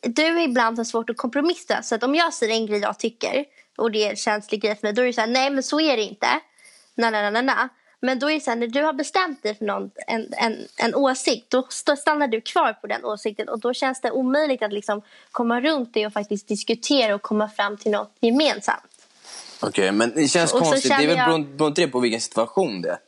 du 0.00 0.42
ibland 0.42 0.76
har 0.78 0.84
svårt 0.84 1.10
att 1.10 1.16
kompromissa. 1.16 1.82
Så 1.82 1.94
att 1.94 2.02
om 2.02 2.14
jag 2.14 2.34
säger 2.34 2.54
en 2.54 2.66
grej 2.66 2.80
jag 2.80 2.98
tycker 2.98 3.44
och 3.78 3.90
det 3.90 4.04
är 4.06 4.10
en 4.10 4.16
känslig 4.16 4.62
grej 4.62 4.76
för 4.76 4.86
mig 4.86 4.92
då 4.92 5.02
är 5.02 5.06
det 5.06 5.12
så 5.12 5.20
här, 5.20 5.28
nej 5.28 5.50
men 5.50 5.62
så 5.62 5.80
är 5.80 5.96
det 5.96 6.02
inte. 6.02 6.26
Na, 6.94 7.10
na, 7.10 7.30
na, 7.30 7.42
na. 7.42 7.68
Men 8.04 8.18
då 8.18 8.30
är 8.30 8.34
det 8.34 8.40
så 8.40 8.50
här, 8.50 8.56
när 8.58 8.66
du 8.66 8.82
har 8.82 8.92
bestämt 8.92 9.42
dig 9.42 9.54
för 9.54 9.64
någon, 9.64 9.90
en, 10.06 10.28
en, 10.36 10.66
en 10.76 10.94
åsikt 10.94 11.50
då 11.50 11.66
st- 11.68 11.96
stannar 11.96 12.28
du 12.28 12.40
kvar 12.40 12.72
på 12.72 12.86
den 12.86 13.04
åsikten 13.04 13.48
och 13.48 13.60
då 13.60 13.74
känns 13.74 14.00
det 14.00 14.10
omöjligt 14.10 14.62
att 14.62 14.72
liksom 14.72 15.02
komma 15.30 15.60
runt 15.60 15.94
det 15.94 16.06
och 16.06 16.12
faktiskt 16.12 16.48
diskutera 16.48 17.14
och 17.14 17.22
komma 17.22 17.48
fram 17.48 17.76
till 17.76 17.90
något 17.90 18.16
gemensamt. 18.20 18.82
Okej, 19.60 19.92
men 19.92 20.12
det 20.14 20.28
känns 20.28 20.50
så 20.50 20.58
konstigt. 20.58 20.82
Det 20.98 21.04
är 21.04 21.06
väl 21.08 21.16
jag- 21.58 21.74
det 21.74 21.88
på 21.88 22.00
vilken 22.00 22.20
situation 22.20 22.82
det 22.82 22.88
är? 22.90 22.98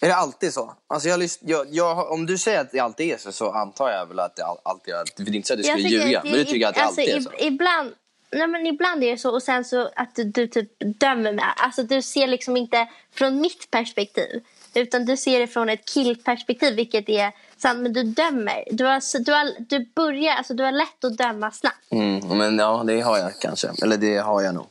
Är 0.00 0.08
det 0.08 0.14
alltid 0.14 0.54
så? 0.54 0.74
Alltså 0.88 1.08
jag, 1.08 1.28
jag, 1.40 1.66
jag, 1.70 2.12
om 2.12 2.26
du 2.26 2.38
säger 2.38 2.60
att 2.60 2.72
det 2.72 2.80
alltid 2.80 3.12
är 3.12 3.18
så, 3.18 3.32
så 3.32 3.50
antar 3.52 3.90
jag 3.90 4.06
väl 4.06 4.18
att 4.18 4.36
det 4.36 4.44
all- 4.44 4.58
alltid 4.62 4.94
är... 4.94 5.04
För 5.16 5.24
det 5.24 5.30
är 5.30 5.34
inte 5.36 5.48
så 5.48 5.54
att 5.54 5.58
du 5.58 5.64
skulle 5.64 5.88
ljuga, 5.88 6.20
men 6.24 6.32
du 6.32 6.44
tycker 6.44 6.66
att 6.68 6.74
det 6.74 6.80
alltså, 6.80 7.00
alltid 7.00 7.16
är 7.16 7.20
så? 7.20 7.30
Ibland, 7.38 7.94
nej 8.32 8.46
men 8.46 8.66
ibland 8.66 9.04
är 9.04 9.10
det 9.10 9.18
så 9.18 9.30
och 9.34 9.42
sen 9.42 9.64
så 9.64 9.90
att 9.96 10.14
du, 10.14 10.24
du 10.24 10.46
typ 10.46 10.72
dömer 10.78 11.32
mig. 11.32 11.44
Alltså 11.56 11.82
du 11.82 12.02
ser 12.02 12.26
liksom 12.26 12.56
inte 12.56 12.88
från 13.14 13.40
mitt 13.40 13.70
perspektiv. 13.70 14.44
Utan 14.74 15.04
du 15.04 15.16
ser 15.16 15.40
det 15.40 15.46
från 15.46 15.68
ett 15.68 15.84
killperspektiv 15.84 16.74
vilket 16.74 17.08
är 17.08 17.32
sant. 17.56 17.80
Men 17.80 17.92
du 17.92 18.02
dömer. 18.02 18.64
Du 18.70 18.84
har, 18.84 19.24
du 19.24 19.32
har, 19.32 19.50
du 19.58 19.92
börjar, 19.94 20.34
alltså 20.34 20.54
du 20.54 20.62
har 20.64 20.72
lätt 20.72 21.04
att 21.04 21.16
döma 21.16 21.50
snabbt. 21.50 21.92
Mm, 21.92 22.38
men 22.38 22.58
ja, 22.58 22.84
det 22.86 23.00
har 23.00 23.18
jag 23.18 23.32
kanske. 23.40 23.68
Eller 23.82 23.96
det 23.96 24.16
har 24.16 24.42
jag 24.42 24.54
nog. 24.54 24.66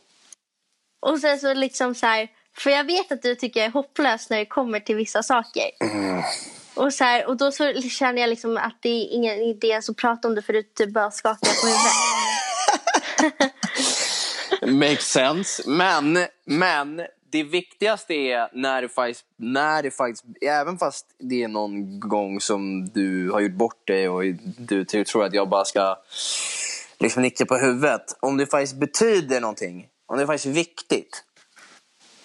Och 1.02 1.20
sen 1.20 1.40
så 1.40 1.54
liksom 1.54 1.96
så 1.96 2.06
här. 2.06 2.28
För 2.60 2.70
jag 2.70 2.84
vet 2.84 3.12
att 3.12 3.22
du 3.22 3.36
tycker 3.36 3.60
jag 3.60 3.68
är 3.68 3.72
hopplös 3.72 4.30
när 4.30 4.38
det 4.38 4.46
kommer 4.46 4.80
till 4.80 4.96
vissa 4.96 5.24
saker. 5.24 5.72
Mm. 5.80 6.24
Och, 6.74 6.94
så 6.94 7.04
här, 7.04 7.28
och 7.28 7.38
då 7.38 7.52
så 7.52 7.74
känner 7.74 8.22
jag 8.22 8.30
liksom 8.30 8.58
att 8.58 8.78
det 8.82 8.90
är 8.90 9.14
ingen 9.14 9.38
idé 9.38 9.68
ens 9.68 9.90
att 9.90 9.98
prata 9.98 10.28
om 10.28 10.36
det 10.36 10.42
för 10.42 10.54
du 10.54 10.64
typ 10.64 10.90
bara 10.90 11.12
skakar 11.12 11.62
på 11.62 11.68
huvudet. 11.68 11.94
Makes 14.80 15.12
sense. 15.12 15.64
Men, 15.70 16.26
men 16.46 17.02
det 17.32 17.44
viktigaste 17.44 18.14
är 18.14 18.50
när 18.54 18.82
det, 18.82 18.90
faktiskt, 18.90 19.26
när 19.38 19.84
det 19.84 19.92
faktiskt, 19.92 20.26
även 20.42 20.78
fast 20.78 21.06
det 21.20 21.44
är 21.44 21.48
någon 21.48 22.00
gång 22.00 22.42
som 22.42 22.90
du 22.90 23.32
har 23.32 23.40
gjort 23.40 23.54
bort 23.54 23.88
dig 23.88 24.10
och 24.10 24.24
du 24.58 24.86
tror 24.86 25.26
att 25.26 25.34
jag 25.34 25.50
bara 25.50 25.66
ska 25.66 25.98
liksom 27.00 27.22
nicka 27.22 27.46
på 27.46 27.58
huvudet. 27.58 28.18
Om 28.20 28.38
det 28.38 28.46
faktiskt 28.46 28.76
betyder 28.76 29.42
någonting, 29.42 29.88
om 30.06 30.18
det 30.18 30.24
är 30.24 30.28
faktiskt 30.28 30.58
viktigt. 30.58 31.24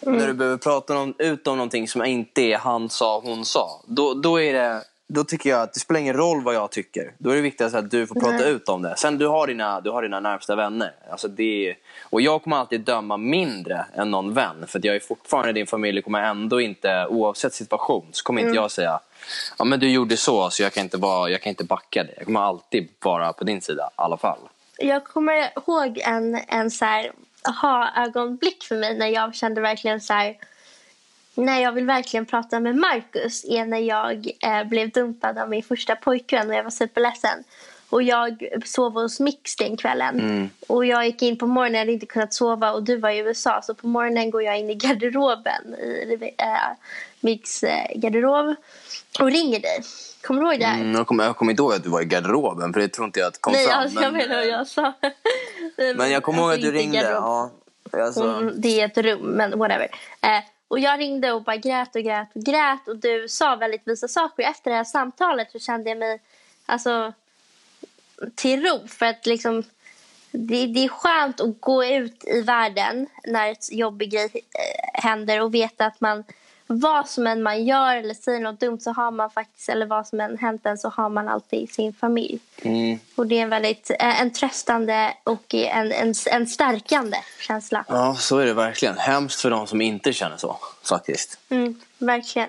Mm. 0.06 0.18
När 0.18 0.26
du 0.26 0.32
behöver 0.32 0.56
prata 0.56 0.98
om, 0.98 1.14
ut 1.18 1.46
om 1.46 1.56
någonting 1.56 1.88
som 1.88 2.04
inte 2.04 2.42
är 2.42 2.58
han 2.58 2.90
sa, 2.90 3.20
hon 3.24 3.44
sa. 3.44 3.82
Då, 3.86 4.14
då 4.14 4.40
är 4.40 4.52
det 4.52 4.82
då 5.06 5.24
tycker 5.24 5.50
jag 5.50 5.62
att 5.62 5.72
det 5.72 5.80
spelar 5.80 6.00
ingen 6.00 6.16
roll 6.16 6.42
vad 6.42 6.54
jag 6.54 6.70
tycker. 6.70 7.12
Då 7.18 7.30
är 7.30 7.36
det 7.36 7.40
viktigast 7.40 7.74
att 7.74 7.90
du 7.90 8.06
får 8.06 8.14
prata 8.14 8.36
Nej. 8.36 8.50
ut 8.50 8.68
om 8.68 8.82
det. 8.82 8.94
Sen 8.96 9.18
du 9.18 9.26
har 9.26 9.46
dina, 9.46 9.80
du 9.80 9.90
har 9.90 10.02
dina 10.02 10.20
närmsta 10.20 10.56
vänner. 10.56 10.92
Alltså 11.10 11.28
det, 11.28 11.74
och 12.10 12.20
jag 12.20 12.42
kommer 12.42 12.56
alltid 12.56 12.80
döma 12.80 13.16
mindre 13.16 13.86
än 13.94 14.10
någon 14.10 14.34
vän. 14.34 14.64
För 14.66 14.80
jag 14.82 14.96
är 14.96 15.00
fortfarande 15.00 15.52
din 15.52 15.66
familj 15.66 16.02
kommer 16.02 16.22
ändå 16.22 16.60
inte, 16.60 17.06
oavsett 17.06 17.54
situation, 17.54 18.06
så 18.12 18.24
kommer 18.24 18.40
mm. 18.40 18.48
inte 18.48 18.60
jag 18.60 18.70
säga 18.70 19.00
ja 19.58 19.64
men 19.64 19.80
du 19.80 19.90
gjorde 19.90 20.16
så, 20.16 20.50
så 20.50 20.62
jag 20.62 20.72
kan 20.72 20.82
inte, 20.82 20.96
vara, 20.96 21.30
jag 21.30 21.42
kan 21.42 21.50
inte 21.50 21.64
backa 21.64 22.04
dig. 22.04 22.14
Jag 22.16 22.26
kommer 22.26 22.40
alltid 22.40 22.88
vara 23.04 23.32
på 23.32 23.44
din 23.44 23.60
sida, 23.60 23.90
i 23.92 23.94
alla 23.96 24.16
fall. 24.16 24.38
Jag 24.78 25.04
kommer 25.04 25.50
ihåg 25.56 25.98
en, 25.98 26.40
en 26.48 26.70
så 26.70 26.84
här 26.84 27.12
aha-ögonblick 27.48 28.64
för 28.64 28.76
mig 28.76 28.98
när 28.98 29.06
jag 29.06 29.34
kände 29.34 29.60
verkligen 29.60 30.00
så 30.00 30.12
här 30.12 30.36
när 31.34 31.62
jag 31.62 31.72
vill 31.72 31.86
verkligen 31.86 32.26
prata 32.26 32.60
med 32.60 32.76
Marcus 32.76 33.44
är 33.44 33.66
när 33.66 33.78
jag 33.78 34.30
eh, 34.40 34.64
blev 34.64 34.90
dumpad 34.90 35.38
av 35.38 35.48
min 35.48 35.62
första 35.62 35.96
pojkvän 35.96 36.50
och 36.50 36.56
jag 36.56 36.62
var 36.62 36.70
superledsen. 36.70 37.44
Och 37.90 38.02
jag 38.02 38.48
sov 38.64 38.92
hos 38.92 39.20
Mix 39.20 39.56
den 39.56 39.76
kvällen. 39.76 40.20
Mm. 40.20 40.50
Och 40.66 40.86
jag 40.86 41.06
gick 41.06 41.22
in 41.22 41.38
på 41.38 41.46
morgonen, 41.46 41.74
jag 41.74 41.80
hade 41.80 41.92
inte 41.92 42.06
kunnat 42.06 42.34
sova 42.34 42.72
och 42.72 42.82
du 42.82 42.96
var 42.96 43.10
i 43.10 43.18
USA. 43.18 43.62
Så 43.62 43.74
på 43.74 43.86
morgonen 43.86 44.30
går 44.30 44.42
jag 44.42 44.58
in 44.58 44.70
i 44.70 44.74
garderoben, 44.74 45.74
i 45.74 46.34
äh, 46.38 46.46
Mix 47.20 47.62
äh, 47.62 47.98
garderob 47.98 48.54
och 49.20 49.30
ringer 49.30 49.60
dig. 49.60 49.80
Kommer 50.26 50.40
du 50.40 50.46
ihåg 50.46 50.60
det? 50.60 50.66
Mm, 50.66 50.94
jag, 50.94 51.06
kommer, 51.06 51.24
jag 51.24 51.36
kommer 51.36 51.52
inte 51.52 51.62
ihåg 51.62 51.72
att 51.72 51.82
du 51.82 51.88
var 51.88 52.02
i 52.02 52.04
garderoben 52.04 52.72
för 52.72 52.80
det 52.80 52.88
tror 52.88 53.06
inte 53.06 53.20
jag 53.20 53.28
att 53.28 53.40
kom 53.40 53.52
Nej, 53.52 53.66
fram. 53.66 53.78
Alltså, 53.78 53.94
men... 53.94 54.04
jag 54.04 54.12
menar 54.12 54.36
vad 54.36 54.46
jag 54.46 54.66
sa. 54.66 54.92
men 55.96 56.10
jag 56.10 56.22
kommer 56.22 56.38
ihåg 56.38 56.52
att 56.52 56.60
du 56.60 56.72
ringde. 56.72 57.10
Ja, 57.10 57.50
alltså... 57.92 58.22
mm, 58.22 58.52
det 58.56 58.80
är 58.80 58.86
ett 58.86 58.98
rum, 58.98 59.20
men 59.20 59.58
whatever. 59.58 59.88
Eh, 60.20 60.44
och 60.68 60.78
jag 60.78 61.00
ringde 61.00 61.32
och 61.32 61.42
bara 61.42 61.56
grät 61.56 61.96
och 61.96 62.02
grät 62.02 62.28
och 62.34 62.42
grät 62.42 62.88
och 62.88 62.96
du 62.96 63.28
sa 63.28 63.56
väldigt 63.56 63.88
visa 63.88 64.08
saker. 64.08 64.42
Efter 64.42 64.70
det 64.70 64.76
här 64.76 64.84
samtalet 64.84 65.52
så 65.52 65.58
kände 65.58 65.90
jag 65.90 65.98
mig 65.98 66.20
alltså, 66.66 67.12
till 68.34 68.62
ro. 68.62 68.88
För 68.88 69.06
att 69.06 69.26
liksom, 69.26 69.62
det, 70.30 70.66
det 70.66 70.84
är 70.84 70.88
skönt 70.88 71.40
att 71.40 71.60
gå 71.60 71.84
ut 71.84 72.24
i 72.24 72.40
världen 72.40 73.06
när 73.24 73.52
ett 73.52 73.72
jobbig 73.72 74.10
grej 74.10 74.30
eh, 74.34 75.02
händer 75.02 75.42
och 75.42 75.54
veta 75.54 75.86
att 75.86 76.00
man 76.00 76.24
vad 76.66 77.08
som 77.08 77.26
än 77.26 77.42
man 77.42 77.64
gör 77.64 77.96
eller 77.96 78.14
säger 78.14 78.40
något 78.40 78.60
dumt 78.60 78.80
så 78.80 78.90
har 78.90 79.10
man 79.10 79.30
faktiskt, 79.30 79.68
eller 79.68 79.86
vad 79.86 80.06
som 80.06 80.20
än 80.20 80.38
hänt 80.38 80.66
en 80.66 80.78
så 80.78 80.88
har 80.88 81.08
man 81.08 81.28
alltid 81.28 81.70
sin 81.70 81.92
familj. 81.92 82.38
Mm. 82.62 82.98
Och 83.14 83.26
det 83.26 83.38
är 83.38 83.42
en 83.42 83.50
väldigt 83.50 83.90
eh, 83.90 84.20
en 84.20 84.30
tröstande 84.30 85.14
och 85.24 85.54
en, 85.54 85.92
en, 85.92 86.14
en 86.26 86.46
stärkande 86.46 87.16
känsla. 87.40 87.84
Ja, 87.88 88.16
så 88.18 88.38
är 88.38 88.46
det 88.46 88.54
verkligen. 88.54 88.98
Hemskt 88.98 89.40
för 89.40 89.50
de 89.50 89.66
som 89.66 89.80
inte 89.80 90.12
känner 90.12 90.36
så, 90.36 90.58
faktiskt. 90.82 91.38
Mm, 91.48 91.80
verkligen. 91.98 92.48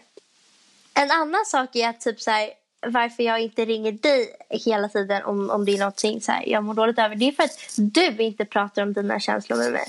En 0.93 1.11
annan 1.11 1.45
sak 1.45 1.75
är 1.75 1.89
att 1.89 2.01
typ 2.01 2.21
så 2.21 2.31
här, 2.31 2.49
varför 2.87 3.23
jag 3.23 3.41
inte 3.41 3.65
ringer 3.65 3.91
dig 3.91 4.35
hela 4.49 4.89
tiden 4.89 5.23
om, 5.23 5.49
om 5.49 5.65
det 5.65 5.73
är 5.73 5.77
någonting 5.77 6.21
så 6.21 6.31
här, 6.31 6.43
jag 6.49 6.63
mår 6.63 6.73
dåligt 6.73 6.99
över. 6.99 7.15
Det 7.15 7.27
är 7.27 7.31
för 7.31 7.43
att 7.43 7.59
du 7.77 8.23
inte 8.23 8.45
pratar 8.45 8.81
om 8.81 8.93
dina 8.93 9.19
känslor 9.19 9.57
med 9.57 9.71
mig. 9.71 9.87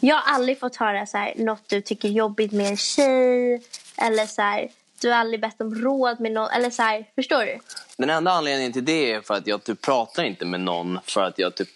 Jag 0.00 0.16
har 0.16 0.34
aldrig 0.34 0.60
fått 0.60 0.76
höra 0.76 1.06
så 1.06 1.18
här, 1.18 1.34
något 1.36 1.68
du 1.68 1.80
tycker 1.80 2.08
är 2.08 2.12
jobbigt 2.12 2.52
med 2.52 2.66
en 2.66 2.76
tjej. 2.76 3.62
Eller 3.96 4.26
så 4.26 4.42
här, 4.42 4.68
du 5.00 5.10
har 5.10 5.16
aldrig 5.16 5.40
bett 5.40 5.60
om 5.60 5.74
råd 5.74 6.20
med 6.20 6.32
någon. 6.32 6.50
Eller 6.50 6.70
så 6.70 6.82
här, 6.82 7.04
förstår 7.14 7.44
du? 7.44 7.58
Den 7.96 8.10
enda 8.10 8.30
anledningen 8.30 8.72
till 8.72 8.84
det 8.84 9.12
är 9.12 9.20
för 9.20 9.34
att 9.34 9.46
jag 9.46 9.64
typ 9.64 9.80
pratar 9.80 10.24
inte 10.24 10.44
med 10.44 10.60
någon. 10.60 10.98
För 11.06 11.22
att 11.22 11.38
jag 11.38 11.54
typ, 11.54 11.68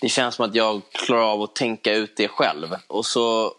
det 0.00 0.08
känns 0.08 0.34
som 0.34 0.44
att 0.44 0.54
jag 0.54 0.82
klarar 0.92 1.32
av 1.32 1.42
att 1.42 1.54
tänka 1.54 1.94
ut 1.94 2.16
det 2.16 2.28
själv. 2.28 2.76
Och 2.86 3.06
så 3.06 3.52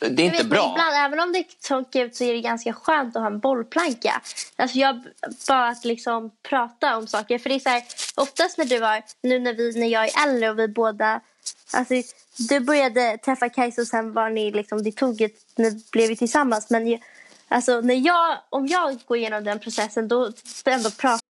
det 0.00 0.22
är 0.22 0.26
inte 0.26 0.38
vet, 0.38 0.46
bra. 0.46 0.70
Ibland, 0.70 0.94
även 0.96 1.20
om 1.20 1.32
det 1.32 1.44
tråkigt 1.68 2.02
ut 2.02 2.16
så 2.16 2.24
är 2.24 2.32
det 2.32 2.40
ganska 2.40 2.72
skönt 2.72 3.16
att 3.16 3.22
ha 3.22 3.26
en 3.26 3.38
bollplanka. 3.38 4.20
Alltså 4.56 4.78
jag 4.78 5.04
bara 5.48 5.68
att 5.68 5.84
liksom 5.84 6.30
prata 6.42 6.96
om 6.96 7.06
saker. 7.06 7.38
För 7.38 7.48
det 7.48 7.54
är 7.54 7.60
så 7.60 7.68
här, 7.68 7.82
oftast 8.14 8.58
när 8.58 8.64
du 8.64 8.78
var, 8.78 9.02
nu 9.22 9.38
när, 9.38 9.54
vi, 9.54 9.80
när 9.80 9.86
jag 9.86 10.04
är 10.04 10.28
äldre 10.28 10.50
och 10.50 10.58
vi 10.58 10.68
båda, 10.68 11.20
alltså 11.72 11.94
du 12.48 12.60
började 12.60 13.18
träffa 13.18 13.48
Kajsa 13.48 13.80
och 13.80 13.88
sen 13.88 14.12
var 14.12 14.30
ni 14.30 14.50
liksom, 14.50 14.82
det 14.82 14.92
tog 14.92 15.20
ett, 15.20 15.36
ni 15.56 15.84
blev 15.92 16.08
vi 16.08 16.16
tillsammans. 16.16 16.70
Men 16.70 16.98
alltså 17.48 17.80
när 17.80 18.06
jag, 18.06 18.38
om 18.50 18.66
jag 18.66 18.98
går 19.06 19.16
igenom 19.16 19.44
den 19.44 19.58
processen 19.58 20.08
då 20.08 20.32
ändå 20.64 20.90
prata 20.90 21.29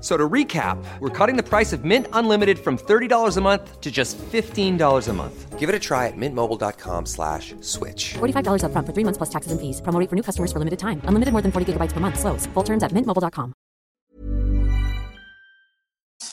So 0.00 0.16
to 0.16 0.28
recap, 0.28 0.78
we're 1.00 1.16
cutting 1.18 1.36
the 1.36 1.42
price 1.42 1.72
of 1.72 1.84
Mint 1.84 2.06
Unlimited 2.12 2.58
from 2.58 2.78
$30 2.78 3.36
a 3.36 3.40
month 3.40 3.80
to 3.80 3.90
just 3.90 4.16
$15 4.18 5.08
a 5.08 5.12
month. 5.12 5.58
Give 5.58 5.68
it 5.68 5.74
a 5.74 5.78
try 5.80 6.06
at 6.06 6.16
mintmobile.com 6.16 7.06
slash 7.06 7.56
switch. 7.62 8.14
$45 8.14 8.62
up 8.62 8.70
front 8.70 8.86
for 8.86 8.92
three 8.92 9.02
months 9.02 9.18
plus 9.18 9.30
taxes 9.30 9.50
and 9.50 9.60
fees. 9.60 9.80
Promo 9.80 10.08
for 10.08 10.14
new 10.14 10.22
customers 10.22 10.52
for 10.52 10.60
limited 10.60 10.78
time. 10.78 11.00
Unlimited 11.06 11.32
more 11.32 11.42
than 11.42 11.50
40 11.50 11.72
gigabytes 11.72 11.94
per 11.94 11.98
month. 11.98 12.20
Slows. 12.20 12.46
Full 12.54 12.62
terms 12.62 12.84
at 12.84 12.92
mintmobile.com. 12.92 13.54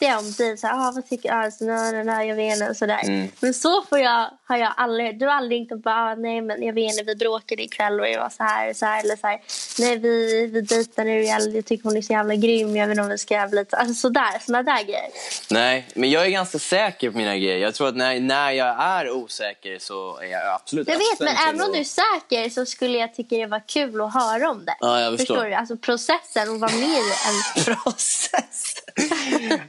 om 0.02 0.32
dig, 0.38 0.58
så 0.58 0.68
ah, 0.68 0.92
vad 0.96 1.10
tycker 1.10 1.30
du? 1.30 1.36
Alltså, 1.36 1.66
jag 1.66 2.36
vet 2.36 2.54
inte, 2.54 2.76
sådär. 2.76 3.00
Mm. 3.04 3.30
Men 3.40 3.54
så 3.54 3.82
får 3.82 4.00
jag, 4.00 4.30
har 4.48 4.58
jag 4.58 4.74
aldrig, 4.78 5.20
du 5.20 5.26
har 5.26 5.34
aldrig 5.34 5.60
ringt 5.60 5.72
och 5.72 5.80
bara, 5.80 6.16
nej 6.16 6.42
men 6.42 6.64
jag 6.64 6.74
vet 6.74 6.92
inte, 6.92 7.04
vi 7.04 7.16
bråkade 7.16 7.64
ikväll 7.64 8.00
och 8.00 8.10
jag 8.10 8.20
var 8.20 8.30
så 8.30 8.44
här, 8.44 8.74
så 8.74 8.86
här 8.86 9.04
eller 9.04 9.16
så 9.16 9.28
här. 9.28 9.42
Nej 9.80 9.98
vi, 9.98 10.48
vi 10.48 10.62
dejtar 10.62 11.06
nu, 11.06 11.24
jag 11.24 11.66
tycker 11.66 11.84
hon 11.84 11.98
är 11.98 12.02
så 12.02 12.14
jävla 12.14 12.36
grym, 12.36 12.76
jag 12.76 12.88
vet 12.88 12.94
inte 12.94 13.04
om 13.04 13.10
vi 13.10 13.18
ska 13.18 13.48
bli, 13.48 13.66
alltså 13.72 13.94
sådär, 13.94 14.46
sådana 14.46 14.64
där 14.64 14.84
grejer. 14.84 15.10
Nej, 15.50 15.88
men 15.96 16.12
jag 16.12 16.26
är 16.26 16.30
ganska 16.30 16.60
säker 16.60 17.12
på 17.12 17.18
mina 17.18 17.38
grejer. 17.38 17.58
Jag 17.58 17.74
tror 17.74 17.88
att 17.88 17.96
när, 17.96 18.20
när 18.20 18.52
jag 18.52 18.76
är 18.80 19.12
osäker 19.12 19.80
så 19.80 20.18
är 20.18 20.26
jag 20.26 20.54
absolut 20.54 20.88
Jag 20.88 20.98
vet, 20.98 21.20
men 21.20 21.36
även 21.48 21.62
om 21.62 21.72
du 21.72 21.80
är 21.80 21.84
säker 21.84 22.50
så 22.50 22.66
skulle 22.66 22.98
jag 22.98 23.16
tycka 23.16 23.36
det 23.36 23.46
var 23.46 23.68
kul 23.68 24.02
att 24.02 24.14
höra 24.14 24.50
om 24.50 24.66
det. 24.66 24.76
Ja, 24.80 25.02
jag 25.02 25.18
förstår. 25.18 25.36
förstår 25.36 25.50
du? 25.50 25.54
Alltså 25.54 25.78
processen 25.78 26.50
och 26.50 26.60
vara 26.60 26.72
med 26.72 26.90
i 26.90 27.14
en 27.28 27.64
process. 27.64 28.76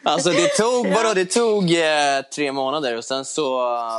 alltså 0.02 0.30
det 0.30 0.49
tog, 0.49 0.87
vadå, 0.87 1.14
det 1.14 1.25
tog 1.25 1.71
eh, 1.71 2.23
tre 2.35 2.52
månader 2.52 2.97
och 2.97 3.04
sen 3.04 3.25
så, 3.25 3.56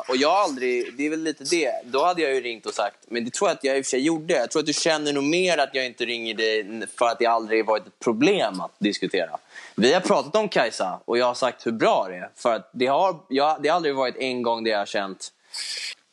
och 0.08 0.18
jag 0.18 0.30
har 0.30 0.44
aldrig, 0.44 0.67
det 0.98 1.06
är 1.06 1.10
väl 1.10 1.24
lite 1.24 1.44
det, 1.44 1.72
då 1.84 2.06
hade 2.06 2.22
jag 2.22 2.34
ju 2.34 2.42
ringt 2.42 2.66
och 2.66 2.74
sagt, 2.74 2.98
men 3.08 3.26
det 3.26 3.34
tror 3.34 3.50
jag 3.50 3.56
att 3.56 3.64
jag 3.64 3.78
i 3.78 3.82
och 3.82 3.86
för 3.86 3.90
sig 3.90 4.02
gjorde. 4.02 4.34
Jag 4.34 4.52
tror 4.52 4.60
att 4.60 4.66
du 4.66 4.74
känner 4.74 5.14
nog 5.14 5.24
mer 5.24 5.58
att 5.58 5.70
jag 5.74 5.86
inte 5.86 6.06
ringer 6.06 6.34
dig 6.34 6.88
för 6.98 7.06
att 7.06 7.20
det 7.20 7.26
aldrig 7.26 7.66
varit 7.66 7.88
ett 7.88 8.00
problem 8.00 8.62
att 8.62 8.72
diskutera. 8.80 9.38
Vi 9.76 9.94
har 9.94 10.02
pratat 10.02 10.36
om 10.36 10.50
Kajsa 10.50 11.00
och 11.06 11.18
jag 11.18 11.26
har 11.26 11.34
sagt 11.34 11.68
hur 11.68 11.72
bra 11.72 12.08
det 12.10 12.16
är. 12.16 12.30
För 12.36 12.56
att 12.56 12.70
det 12.74 12.88
har, 12.88 13.16
jag, 13.28 13.64
det 13.64 13.70
har 13.70 13.76
aldrig 13.76 13.96
varit 13.96 14.16
en 14.18 14.42
gång 14.42 14.64
det 14.64 14.70
jag 14.70 14.80
har 14.80 14.86
känt 14.86 15.32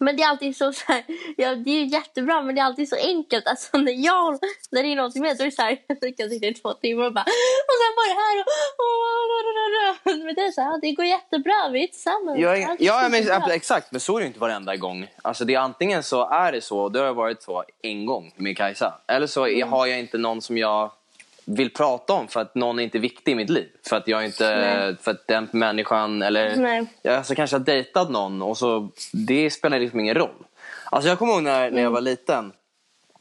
men 0.01 0.17
det 0.17 0.23
är 0.23 0.29
alltid 0.29 0.57
så, 0.57 0.73
så 0.73 0.93
här, 0.93 1.05
ja, 1.37 1.55
det 1.55 1.71
är 1.71 1.81
ju 1.81 1.87
jättebra 1.87 2.43
men 2.43 2.55
det 2.55 2.61
är 2.61 2.65
alltid 2.65 2.89
så 2.89 2.97
enkelt. 2.97 3.47
Alltså 3.47 3.79
när 3.79 3.93
jag, 3.93 4.39
när 4.71 4.83
det 4.83 4.93
är 4.93 4.97
något 4.97 5.15
med 5.15 5.37
då 5.37 5.43
är 5.43 5.47
det 5.47 5.53
så 5.53 5.63
här, 5.63 5.79
jag 5.87 6.17
kan 6.17 6.31
sitta 6.31 6.47
i 6.47 6.55
två 6.55 6.73
timmar 6.73 7.05
och 7.07 7.13
bara, 7.13 7.27
och 7.69 7.77
sen 7.83 7.93
var 7.99 8.07
det 8.09 8.19
här 8.25 8.35
och, 8.41 8.47
och, 8.83 10.13
och, 10.13 10.25
Men 10.25 10.35
det 10.35 10.41
är 10.41 10.51
så 10.51 10.61
här, 10.61 10.81
det 10.81 10.93
går 10.93 11.05
jättebra, 11.05 11.69
vi 11.73 11.85
är 11.85 11.87
tillsammans. 11.87 12.39
Jag, 12.39 12.77
ja, 12.79 13.09
men, 13.11 13.51
exakt, 13.51 13.93
men 13.93 14.01
så 14.01 14.17
är 14.17 14.21
det 14.21 14.27
inte 14.27 14.41
varenda 14.41 14.77
gång. 14.77 15.07
Alltså 15.23 15.45
det 15.45 15.55
är 15.55 15.59
antingen 15.59 16.03
så 16.03 16.29
är 16.29 16.53
det 16.53 16.61
så, 16.61 16.89
det 16.89 17.01
har 17.01 17.15
varit 17.15 17.43
så 17.43 17.65
en 17.83 18.07
gång 18.07 18.33
med 18.37 18.57
Kajsa. 18.57 18.95
Eller 19.09 19.27
så 19.27 19.47
mm. 19.47 19.69
har 19.69 19.87
jag 19.87 19.99
inte 19.99 20.19
någon 20.19 20.43
som 20.43 20.59
jag 20.59 20.91
vill 21.45 21.71
prata 21.71 22.13
om 22.13 22.29
för 22.29 22.41
att 22.41 22.55
någon 22.55 22.79
är 22.79 22.83
inte 22.83 22.99
viktig 22.99 23.33
i 23.33 23.35
mitt 23.35 23.51
liv. 23.51 23.69
För 23.89 23.97
att 23.97 24.09
jag 24.09 24.25
inte, 24.25 24.57
Nej. 24.57 24.97
för 25.03 25.11
att 25.11 25.27
den 25.27 25.49
människan, 25.51 26.23
eller 26.23 26.57
Nej. 26.57 26.87
jag 27.03 27.15
alltså, 27.15 27.35
kanske 27.35 27.57
har 27.57 27.65
dejtat 27.65 28.11
någon 28.11 28.43
och 28.43 28.59
så, 28.59 28.89
det 29.13 29.51
spelar 29.51 29.79
liksom 29.79 30.01
ingen 30.01 30.15
roll. 30.15 30.45
Alltså 30.85 31.09
jag 31.09 31.19
kommer 31.19 31.33
ihåg 31.33 31.43
när, 31.43 31.71
när 31.71 31.83
jag 31.83 31.91
var 31.91 32.01
liten 32.01 32.53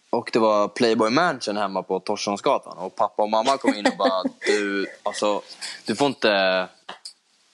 och 0.10 0.30
det 0.34 0.40
var 0.40 0.68
Playboy 0.68 1.10
Mansion 1.10 1.58
hemma 1.58 1.84
på 1.84 2.00
Torssonsgatan 2.00 2.78
och 2.78 2.96
pappa 2.96 3.24
och 3.24 3.30
mamma 3.30 3.58
kom 3.58 3.74
in 3.76 3.86
och 3.86 3.98
bara 3.98 4.24
du, 4.48 4.86
alltså, 5.04 5.42
du 5.86 5.96
får 5.96 6.08
inte, 6.08 6.68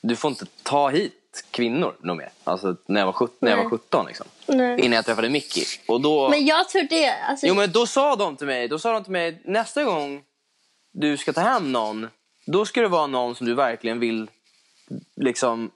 du 0.01 0.15
får 0.15 0.29
inte 0.29 0.45
ta 0.63 0.89
hit 0.89 1.45
kvinnor 1.51 1.95
nog 1.99 2.17
mer. 2.17 2.29
Alltså 2.43 2.75
när 2.85 2.99
jag 3.01 3.05
var, 3.05 3.13
17, 3.13 3.35
när 3.39 3.51
jag 3.51 3.57
var 3.57 3.63
Nej. 3.63 3.71
17 3.71 4.05
liksom. 4.07 4.27
Nej. 4.45 4.79
Innan 4.79 4.95
jag 4.95 5.05
träffade 5.05 5.29
Mickey. 5.29 5.63
Och 5.88 6.01
då... 6.01 6.29
Men 6.29 6.45
jag 6.45 6.69
tror 6.69 6.83
det, 6.83 7.11
alltså, 7.11 7.47
Jo 7.47 7.55
men 7.55 7.71
då 7.71 7.88
sa 7.88 8.15
de 8.15 8.35
till 8.35 8.47
mig, 8.47 8.67
då 8.67 8.79
sa 8.79 8.93
de 8.93 9.03
till 9.03 9.11
mig 9.11 9.41
nästa 9.45 9.83
gång 9.83 10.23
du 11.00 11.18
ska 11.18 11.34
ta 11.34 11.41
hem 11.41 11.72
någon, 11.72 12.10
då 12.46 12.65
ska 12.65 12.82
det 12.82 12.88
vara 12.88 13.08
någon 13.08 13.36
som 13.36 13.48
du 13.48 13.53
verkligen 13.53 14.00
vill 14.00 14.29
liksom, 15.15 15.72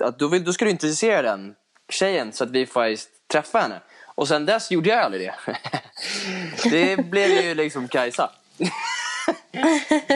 att 0.00 0.18
du 0.18 0.28
vill, 0.28 0.44
då 0.44 0.52
ska 0.52 0.64
du 0.64 0.70
intressera 0.70 1.22
den 1.22 1.54
tjejen 1.88 2.32
så 2.32 2.44
att 2.44 2.50
vi 2.50 2.66
faktiskt 2.66 3.10
träffar 3.32 3.60
henne. 3.60 3.80
Och 4.14 4.28
sen 4.28 4.46
dess 4.46 4.70
gjorde 4.70 4.88
jag 4.88 4.98
aldrig 4.98 5.28
det. 5.28 5.34
det 6.70 6.96
blev 6.96 7.30
ju 7.30 7.54
liksom 7.54 7.88
Kajsa. 7.88 8.30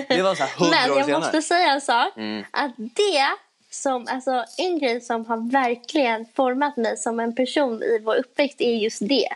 det 0.09 0.23
var 0.23 0.35
så 0.35 0.43
här 0.43 0.59
hundra 0.59 0.77
Men 0.81 0.91
år 0.91 0.97
jag 0.97 1.07
senare. 1.07 1.21
måste 1.21 1.43
säga 1.43 1.73
en 1.73 1.81
sak. 1.81 2.17
Mm. 2.17 2.45
Att 2.51 2.73
det 2.77 3.29
som, 3.71 4.07
alltså 4.11 4.45
en 4.59 4.79
grej 4.79 5.01
som 5.01 5.27
har 5.27 5.51
verkligen 5.51 6.27
format 6.37 6.77
mig 6.77 6.97
som 6.97 7.21
en 7.21 7.35
person 7.35 7.83
i 7.83 7.99
vår 8.05 8.15
uppväxt 8.15 8.61
är 8.61 8.75
just 8.75 9.09
det. 9.09 9.29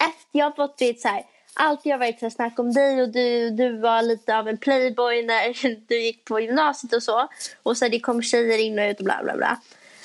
Efter 0.00 0.28
jag 0.32 0.44
har 0.44 0.52
fått 0.52 0.76
vet, 0.80 1.00
så 1.00 1.08
här, 1.08 1.22
alltid 1.54 1.92
har 1.92 1.98
varit 1.98 2.20
så 2.20 2.30
snack 2.30 2.58
om 2.58 2.72
dig 2.72 3.02
och 3.02 3.08
du, 3.08 3.50
du 3.50 3.78
var 3.78 4.02
lite 4.02 4.38
av 4.38 4.48
en 4.48 4.58
playboy 4.58 5.22
när 5.22 5.86
du 5.88 6.02
gick 6.02 6.24
på 6.24 6.40
gymnasiet 6.40 6.92
och 6.92 7.02
så. 7.02 7.28
Och 7.62 7.76
så 7.76 7.88
det 7.88 8.00
kom 8.00 8.22
tjejer 8.22 8.58
in 8.58 8.78
och 8.78 8.84
ut 8.84 8.98
och 8.98 9.04
bla 9.04 9.20
bla 9.22 9.36
bla. 9.36 9.60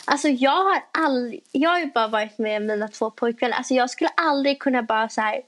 Alltså 0.06 0.28
jag 0.28 0.64
har 0.64 0.84
aldrig, 0.92 1.44
jag 1.52 1.70
har 1.70 1.80
ju 1.80 1.86
bara 1.86 2.08
varit 2.08 2.38
med 2.38 2.62
mina 2.62 2.88
två 2.88 3.10
pojkvänner. 3.12 3.58
Alltså 3.58 3.74
jag 3.74 3.90
skulle 3.90 4.10
aldrig 4.10 4.60
kunna 4.60 4.84
bara 4.84 5.10
så 5.10 5.22
här 5.22 5.42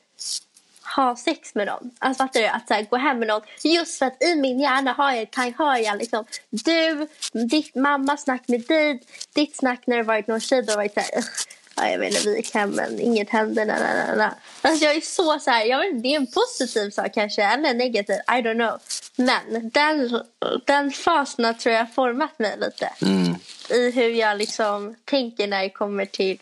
ha 0.96 1.16
sex 1.16 1.56
med 1.56 1.68
någon. 1.68 1.92
Alltså 2.00 2.24
fattar 2.24 2.40
du? 2.40 2.48
Att 2.48 2.68
så 2.68 2.74
här, 2.74 2.84
gå 2.90 2.98
hem 2.98 3.20
med 3.20 3.28
någon. 3.28 3.42
Just 3.64 4.00
för 4.00 4.06
att 4.06 4.24
i 4.24 4.36
min 4.36 4.60
hjärna 4.60 4.94
har 4.94 5.12
jag, 5.12 5.32
kan, 5.32 5.54
har 5.54 5.78
jag 5.78 5.98
liksom 5.98 6.26
du, 6.50 7.08
ditt 7.32 7.76
mamma 7.76 8.18
snack 8.18 8.48
med 8.48 8.62
dig, 8.62 9.04
ditt 9.36 9.56
snack 9.56 9.88
när 9.88 9.98
det 9.98 10.04
varit 10.04 10.28
någon 10.28 10.40
tjej, 10.40 10.62
då 10.62 10.72
har 10.72 10.78
varit 10.78 10.94
så 10.94 11.00
här, 11.00 11.10
jag 11.90 12.00
vet 12.00 12.14
inte, 12.14 12.30
vi 12.30 12.36
gick 12.36 12.54
hem 12.54 12.70
men 12.70 13.00
inget 13.00 13.30
hände. 13.30 13.66
Na, 13.66 13.74
na, 13.74 14.16
na. 14.16 14.34
Alltså 14.62 14.86
jag 14.86 14.96
är 14.96 15.02
så 15.02 15.40
så 15.40 15.52
här, 15.52 15.66
jag 15.66 15.80
vet, 15.80 15.88
inte, 15.88 16.08
det 16.08 16.16
är 16.16 16.20
en 16.20 16.28
positiv 16.28 16.90
sak 16.90 17.14
kanske, 17.14 17.44
eller 17.44 17.74
negativ, 17.74 18.16
I 18.16 18.42
don't 18.42 18.56
know. 18.56 18.80
Men 19.16 19.70
den, 19.70 20.24
den 20.66 20.92
fasen 20.92 21.46
har, 21.46 21.54
tror 21.54 21.74
jag 21.76 21.82
har 21.82 21.94
format 21.94 22.40
mig 22.40 22.58
lite. 22.58 22.90
I 23.70 23.92
hur 23.92 24.10
jag 24.10 24.38
liksom 24.38 24.96
tänker 25.06 25.48
när 25.48 25.64
det 25.64 25.70
kommer 25.70 26.06
till 26.06 26.38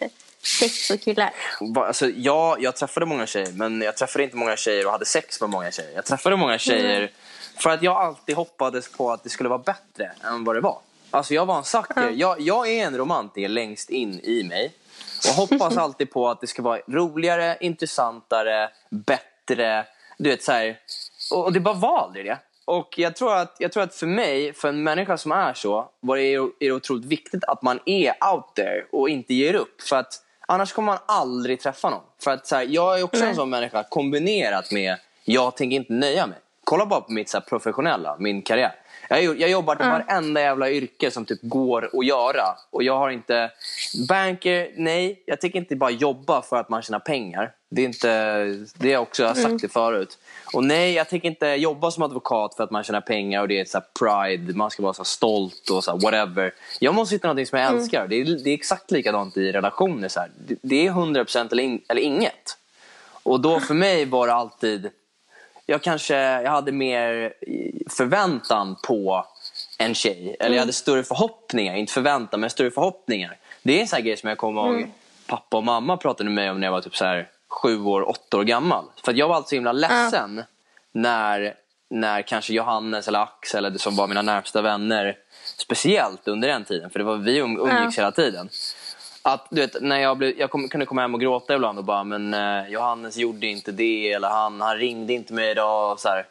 sex 0.60 0.90
och 0.92 1.02
killar. 1.02 1.34
Alltså, 1.76 2.10
ja, 2.10 2.58
jag 2.60 2.76
träffade 2.76 3.06
många 3.06 3.28
tjejer, 3.28 3.52
men 3.52 3.82
jag 3.82 3.98
träffade 3.98 4.24
inte 4.24 4.38
många 4.38 4.58
tjejer 4.58 4.86
och 4.86 4.92
hade 4.92 5.06
sex 5.06 5.42
med 5.42 5.50
många 5.50 5.72
tjejer. 5.72 5.92
Jag 5.96 6.06
träffade 6.06 6.36
många 6.36 6.58
tjejer 6.58 7.12
för 7.58 7.70
att 7.70 7.84
jag 7.84 7.98
alltid 7.98 8.36
hoppades 8.36 8.92
på 8.92 9.12
att 9.12 9.24
det 9.24 9.30
skulle 9.30 9.50
vara 9.50 9.60
bättre 9.60 10.12
än 10.24 10.44
vad 10.44 10.56
det 10.56 10.62
var. 10.62 10.80
Alltså 11.12 11.34
jag 11.34 11.46
var 11.46 11.58
en 11.58 11.64
sucker. 11.64 12.14
Jag, 12.16 12.42
jag 12.42 12.70
är 12.70 12.86
en 12.86 12.98
romantiker 12.98 13.50
längst 13.50 13.90
in 13.90 14.20
i 14.24 14.44
mig. 14.44 14.74
Och 15.28 15.34
hoppas 15.34 15.78
alltid 15.78 16.12
på 16.12 16.30
att 16.30 16.42
det 16.42 16.48
ska 16.48 16.62
vara 16.62 16.80
roligare, 16.88 17.58
intressantare, 17.60 18.70
bättre. 18.90 19.86
Du 20.18 20.30
vet 20.30 20.44
så 20.44 20.52
här. 20.52 20.80
Och, 21.34 21.54
det 21.54 21.60
bara 21.60 21.74
var 21.74 22.00
aldrig 22.00 22.26
det. 22.26 22.38
Och 22.66 23.00
jag 23.00 23.16
tror, 23.16 23.36
att, 23.36 23.56
jag 23.60 23.72
tror 23.72 23.84
att 23.84 23.96
för 23.96 24.08
mig, 24.08 24.54
för 24.54 24.68
en 24.70 24.84
människa 24.84 25.18
som 25.18 25.32
är 25.32 25.54
så, 25.54 25.90
var 26.00 26.18
det, 26.18 26.34
är 26.34 26.50
det 26.60 26.72
otroligt 26.72 27.06
viktigt 27.06 27.44
att 27.44 27.62
man 27.62 27.80
är 27.86 28.14
out 28.34 28.56
there 28.56 28.86
och 28.92 29.10
inte 29.10 29.34
ger 29.34 29.54
upp. 29.54 29.82
För 29.82 29.96
att 29.96 30.14
annars 30.48 30.74
kommer 30.74 30.92
man 30.92 31.00
aldrig 31.06 31.60
träffa 31.60 31.90
någon. 31.90 32.04
För 32.24 32.32
att 32.32 32.48
så 32.48 32.56
här, 32.56 32.68
jag 32.70 33.00
är 33.00 33.04
också 33.04 33.26
en 33.26 33.36
sån 33.36 33.50
människa 33.50 33.84
kombinerat 33.84 34.72
med 34.72 34.98
jag 35.26 35.56
tänker 35.56 35.78
inte 35.78 35.94
nöja 35.94 36.28
mig. 36.28 36.38
Kolla 36.70 36.86
bara 36.86 37.02
på 37.02 37.12
mitt 37.12 37.30
så 37.30 37.42
professionella, 37.42 38.16
min 38.20 38.42
karriär. 38.42 38.72
Jag, 39.10 39.24
jag 39.24 39.50
jobbar 39.50 39.76
till 39.76 39.86
varenda 39.86 40.42
jävla 40.42 40.72
yrke 40.72 41.12
som 41.12 41.26
typ 41.26 41.40
går 41.42 41.90
att 42.00 42.06
göra. 42.06 42.44
Och 42.70 42.84
jag 42.84 42.98
har 42.98 43.10
inte... 43.10 43.52
Banker, 44.10 44.72
nej. 44.76 45.24
Jag 45.26 45.42
tänker 45.42 45.60
inte 45.60 45.76
bara 45.76 45.90
jobba 45.92 46.42
för 46.42 46.58
att 46.58 46.70
man 46.70 46.82
tjänar 46.82 47.00
pengar. 47.00 47.52
Det 47.70 47.82
är 47.82 47.86
inte... 47.86 48.44
Det 48.76 48.90
jag 48.90 49.02
också 49.02 49.24
jag 49.24 49.30
har 49.30 49.36
sagt 49.36 49.62
det 49.62 49.70
förut. 49.70 50.18
Och 50.54 50.64
nej, 50.64 50.94
jag 50.94 51.10
tänker 51.10 51.30
inte 51.30 51.48
jobba 51.48 51.92
som 51.92 52.04
advokat 52.04 52.56
för 52.56 52.64
att 52.64 52.72
man 52.72 52.84
tjänar 52.84 53.02
pengar 53.02 53.42
och 53.42 53.48
det 53.48 53.60
är 53.60 53.66
så 53.66 53.82
pride. 54.00 54.54
Man 54.54 54.72
ska 54.72 54.84
vara 54.84 54.94
så 54.94 55.04
stolt 55.04 55.70
och 55.70 55.84
så 55.84 55.98
whatever. 55.98 56.54
Jag 56.80 56.96
måste 56.96 57.16
hitta 57.16 57.28
någonting 57.28 57.46
som 57.46 57.60
jag 57.60 57.74
älskar. 57.74 58.08
Det, 58.08 58.16
är, 58.16 58.26
det 58.44 58.50
är 58.50 58.54
exakt 58.54 58.92
likadant 58.92 59.38
i 59.38 59.52
relationer. 59.52 60.08
Så 60.08 60.20
här. 60.20 60.32
Det, 60.48 60.56
det 60.62 60.88
är 60.88 60.92
100% 60.92 61.52
eller, 61.52 61.64
in, 61.64 61.82
eller 61.88 62.02
inget. 62.02 62.58
Och 63.24 63.40
då 63.40 63.60
för 63.60 63.74
mig 63.74 64.06
var 64.06 64.28
det 64.28 64.34
alltid 64.34 64.92
jag 65.70 65.82
kanske 65.82 66.16
jag 66.16 66.52
hade 66.52 66.72
mer 66.72 67.34
förväntan 67.90 68.76
på 68.88 69.26
en 69.78 69.96
tjej. 69.96 70.36
Eller 70.40 70.56
jag 70.56 70.62
hade 70.62 70.74
större 70.74 71.04
förhoppningar, 71.04 71.76
inte 71.76 71.94
förväntan 71.94 72.40
men 72.40 72.50
större 72.50 72.72
förhoppningar. 72.72 73.38
Det 73.64 73.78
är 73.78 73.82
en 73.82 73.88
sån 73.88 74.04
grej 74.04 74.18
som 74.18 74.30
jag 74.30 74.38
kommer 74.38 74.62
ihåg 74.62 74.92
pappa 75.28 75.58
och 75.58 75.64
mamma 75.64 75.98
pratade 75.98 76.30
med 76.30 76.34
mig 76.34 76.50
om 76.50 76.60
när 76.60 76.68
jag 76.68 76.72
var 76.72 76.82
typ 76.82 76.96
så 76.96 77.06
här 77.06 77.30
sju 77.48 77.82
år, 77.82 78.10
åtta 78.10 78.38
år 78.38 78.44
gammal. 78.44 78.86
För 79.06 79.14
jag 79.14 79.28
var 79.28 79.36
alltid 79.36 79.50
så 79.50 79.56
himla 79.56 79.72
ledsen 79.72 80.44
när, 80.92 81.54
när 81.90 82.22
kanske 82.22 82.54
Johannes 82.54 83.08
eller 83.08 83.20
Axel 83.20 83.58
eller 83.58 83.70
det 83.70 83.80
som 83.80 83.96
var 83.96 84.08
mina 84.08 84.22
närmsta 84.22 84.62
vänner 84.62 85.18
speciellt 85.58 86.28
under 86.28 86.48
den 86.48 86.66
tiden, 86.66 86.90
för 86.90 87.00
det 87.00 87.06
var 87.06 87.18
vi 87.18 87.42
um, 87.42 87.58
umgicks 87.60 87.98
hela 87.98 88.12
tiden. 88.12 88.50
Att, 89.22 89.48
du 89.50 89.62
vet, 89.62 89.82
när 89.82 90.00
jag, 90.00 90.18
blev, 90.18 90.40
jag 90.40 90.50
kom, 90.50 90.70
kunde 90.70 90.86
komma 90.86 91.02
hem 91.02 91.14
och 91.14 91.22
gråta 91.22 91.56
ibland 91.56 91.78
och 91.78 91.84
bara 91.84 92.04
men 92.04 92.34
eh, 92.34 92.70
Johannes 92.70 93.18
gjorde 93.18 93.48
inte 93.48 93.72
det 93.72 94.12
eller 94.12 94.30
han, 94.30 94.62
han 94.62 94.78
ringde 94.78 95.14
inte 95.14 95.34
mig 95.34 95.52
idag. 95.52 96.00
Så 96.00 96.10
här. 96.10 96.26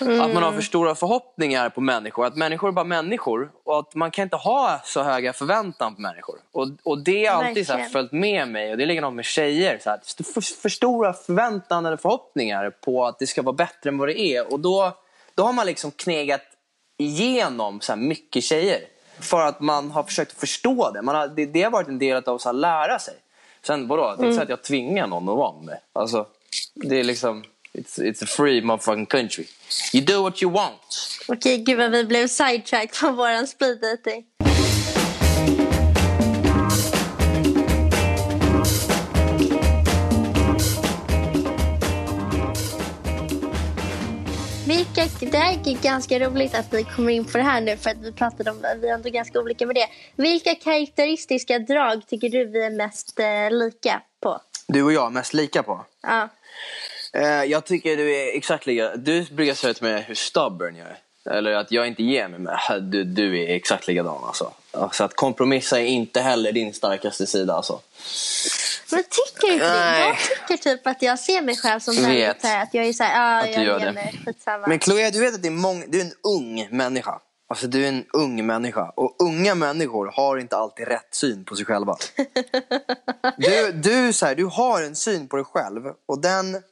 Att 0.00 0.34
man 0.34 0.42
har 0.42 0.52
för 0.52 0.62
stora 0.62 0.94
förhoppningar 0.94 1.68
på 1.68 1.80
människor. 1.80 2.26
Att 2.26 2.36
människor 2.36 2.68
är 2.68 2.72
bara 2.72 2.84
människor. 2.84 3.50
Och 3.64 3.78
att 3.78 3.94
man 3.94 4.10
kan 4.10 4.22
inte 4.22 4.36
ha 4.36 4.80
så 4.84 5.02
höga 5.02 5.32
förväntan 5.32 5.94
på 5.94 6.00
människor. 6.00 6.38
Och, 6.52 6.68
och 6.82 6.98
det 7.04 7.26
har 7.26 7.44
alltid 7.44 7.66
så 7.66 7.78
följt 7.92 8.12
med 8.12 8.48
mig. 8.48 8.70
Och 8.70 8.76
det 8.76 8.84
är 8.84 8.86
likadant 8.86 9.16
med 9.16 9.24
tjejer. 9.24 9.78
Så 9.82 9.90
här, 9.90 10.00
för, 10.32 10.60
för 10.60 10.68
stora 10.68 11.12
förväntan 11.12 11.86
eller 11.86 11.96
förhoppningar 11.96 12.70
på 12.70 13.06
att 13.06 13.18
det 13.18 13.26
ska 13.26 13.42
vara 13.42 13.56
bättre 13.56 13.90
än 13.90 13.98
vad 13.98 14.08
det 14.08 14.20
är. 14.20 14.52
Och 14.52 14.60
då, 14.60 14.92
då 15.34 15.42
har 15.42 15.52
man 15.52 15.66
liksom 15.66 15.90
knegat 15.90 16.42
igenom 16.98 17.80
så 17.80 17.92
här 17.92 18.00
mycket 18.00 18.44
tjejer. 18.44 18.80
För 19.20 19.40
att 19.40 19.60
man 19.60 19.90
har 19.90 20.02
försökt 20.02 20.40
förstå 20.40 20.90
det. 20.90 21.02
Man 21.02 21.14
har, 21.14 21.28
det, 21.28 21.46
det 21.46 21.62
har 21.62 21.70
varit 21.70 21.88
en 21.88 21.98
del 21.98 22.16
av 22.16 22.40
att 22.44 22.54
lära 22.54 22.98
sig. 22.98 23.14
Sen 23.66 23.88
vadå, 23.88 24.14
det 24.16 24.22
är 24.22 24.26
inte 24.26 24.36
så 24.36 24.42
att 24.42 24.48
jag 24.48 24.62
tvingar 24.62 25.06
någon 25.06 25.28
att 25.28 25.36
vara 25.36 25.52
med 25.52 25.64
mig. 25.64 25.80
Alltså, 25.92 26.26
det 26.74 27.00
är 27.00 27.04
liksom, 27.04 27.44
it's, 27.72 27.98
it's 27.98 28.24
a 28.24 28.26
free 28.26 28.62
motherfucking 28.62 29.06
country. 29.06 29.44
You 29.92 30.04
do 30.04 30.22
what 30.22 30.42
you 30.42 30.52
want. 30.52 31.08
Okej, 31.28 31.58
gud 31.58 31.78
vad 31.78 31.90
vi 31.90 32.04
blev 32.04 32.28
sidetracked 32.28 33.00
på 33.00 33.10
våran 33.10 33.46
speed 33.46 33.80
det 45.34 45.70
är 45.70 45.82
ganska 45.82 46.18
roligt 46.18 46.54
att 46.54 46.72
vi 46.72 46.84
kommer 46.84 47.12
in 47.12 47.24
på 47.24 47.38
det 47.38 47.44
här 47.44 47.60
nu 47.60 47.76
för 47.76 47.90
att 47.90 47.96
vi 47.96 48.12
pratade 48.12 48.50
om 48.50 48.64
vi 48.80 48.88
är 48.88 48.94
ändå 48.94 49.10
ganska 49.10 49.40
olika 49.40 49.66
med 49.66 49.76
det. 49.76 49.88
Vilka 50.16 50.54
karaktäristiska 50.54 51.58
drag 51.58 52.06
tycker 52.06 52.28
du 52.28 52.44
vi 52.44 52.64
är 52.64 52.70
mest 52.70 53.18
eh, 53.18 53.58
lika 53.58 54.02
på? 54.20 54.40
Du 54.66 54.82
och 54.82 54.92
jag 54.92 55.12
mest 55.12 55.34
lika 55.34 55.62
på? 55.62 55.84
Ja. 56.02 56.28
Eh, 57.12 57.44
jag 57.44 57.64
tycker 57.64 57.96
du 57.96 58.14
är 58.16 58.36
exakt 58.36 58.66
lika. 58.66 58.96
Du 58.96 59.24
brukar 59.24 59.54
säga 59.54 59.74
till 59.74 59.84
mig 59.84 60.02
hur 60.02 60.14
stubborn 60.14 60.76
jag 60.76 60.86
är. 60.86 60.98
Eller 61.38 61.52
att 61.52 61.72
jag 61.72 61.86
inte 61.86 62.02
ger 62.02 62.28
mig. 62.28 62.38
Men 62.38 62.90
du, 62.90 63.04
du 63.04 63.42
är 63.42 63.54
exakt 63.54 63.88
likadan 63.88 64.24
alltså. 64.24 64.52
Så 64.92 65.04
att 65.04 65.14
kompromissa 65.14 65.80
är 65.80 65.86
inte 65.86 66.20
heller 66.20 66.52
din 66.52 66.74
starkaste 66.74 67.26
sida 67.26 67.54
alltså. 67.54 67.80
Men 68.90 69.02
tycker 69.02 69.52
inte. 69.52 69.70
Nej. 69.70 70.08
Jag 70.08 70.18
tycker 70.18 70.76
typ 70.76 70.86
att 70.86 71.02
jag 71.02 71.18
ser 71.18 71.42
mig 71.42 71.56
själv 71.56 71.80
som 71.80 71.94
vet 71.94 72.42
här, 72.42 72.62
att 72.62 72.74
jag 72.74 72.86
är 72.86 72.92
så 72.92 73.04
här, 73.04 73.42
ja, 73.42 73.48
att 73.48 73.54
jag 73.54 73.64
gör 73.64 73.78
det. 73.78 74.12
skitsamma. 74.26 74.66
Men 74.66 74.80
Chloé, 74.80 75.10
du 75.10 75.20
vet 75.20 75.34
att 75.34 75.42
det 75.42 75.48
är 75.48 75.50
många, 75.50 75.84
du 75.86 76.00
är 76.00 76.04
en 76.04 76.12
ung 76.22 76.68
människa. 76.70 77.20
Alltså 77.48 77.66
du 77.66 77.84
är 77.84 77.88
en 77.88 78.04
ung 78.12 78.46
människa. 78.46 78.92
Och 78.96 79.16
unga 79.22 79.54
människor 79.54 80.06
har 80.06 80.38
inte 80.38 80.56
alltid 80.56 80.88
rätt 80.88 81.14
syn 81.14 81.44
på 81.44 81.56
sig 81.56 81.66
själva. 81.66 81.96
Du, 83.36 83.72
du, 83.72 84.12
så 84.12 84.26
här, 84.26 84.34
du 84.34 84.44
har 84.44 84.82
en 84.82 84.96
syn 84.96 85.28
på 85.28 85.36
dig 85.36 85.44
själv 85.44 85.82
och 86.06 86.20
den 86.20 86.62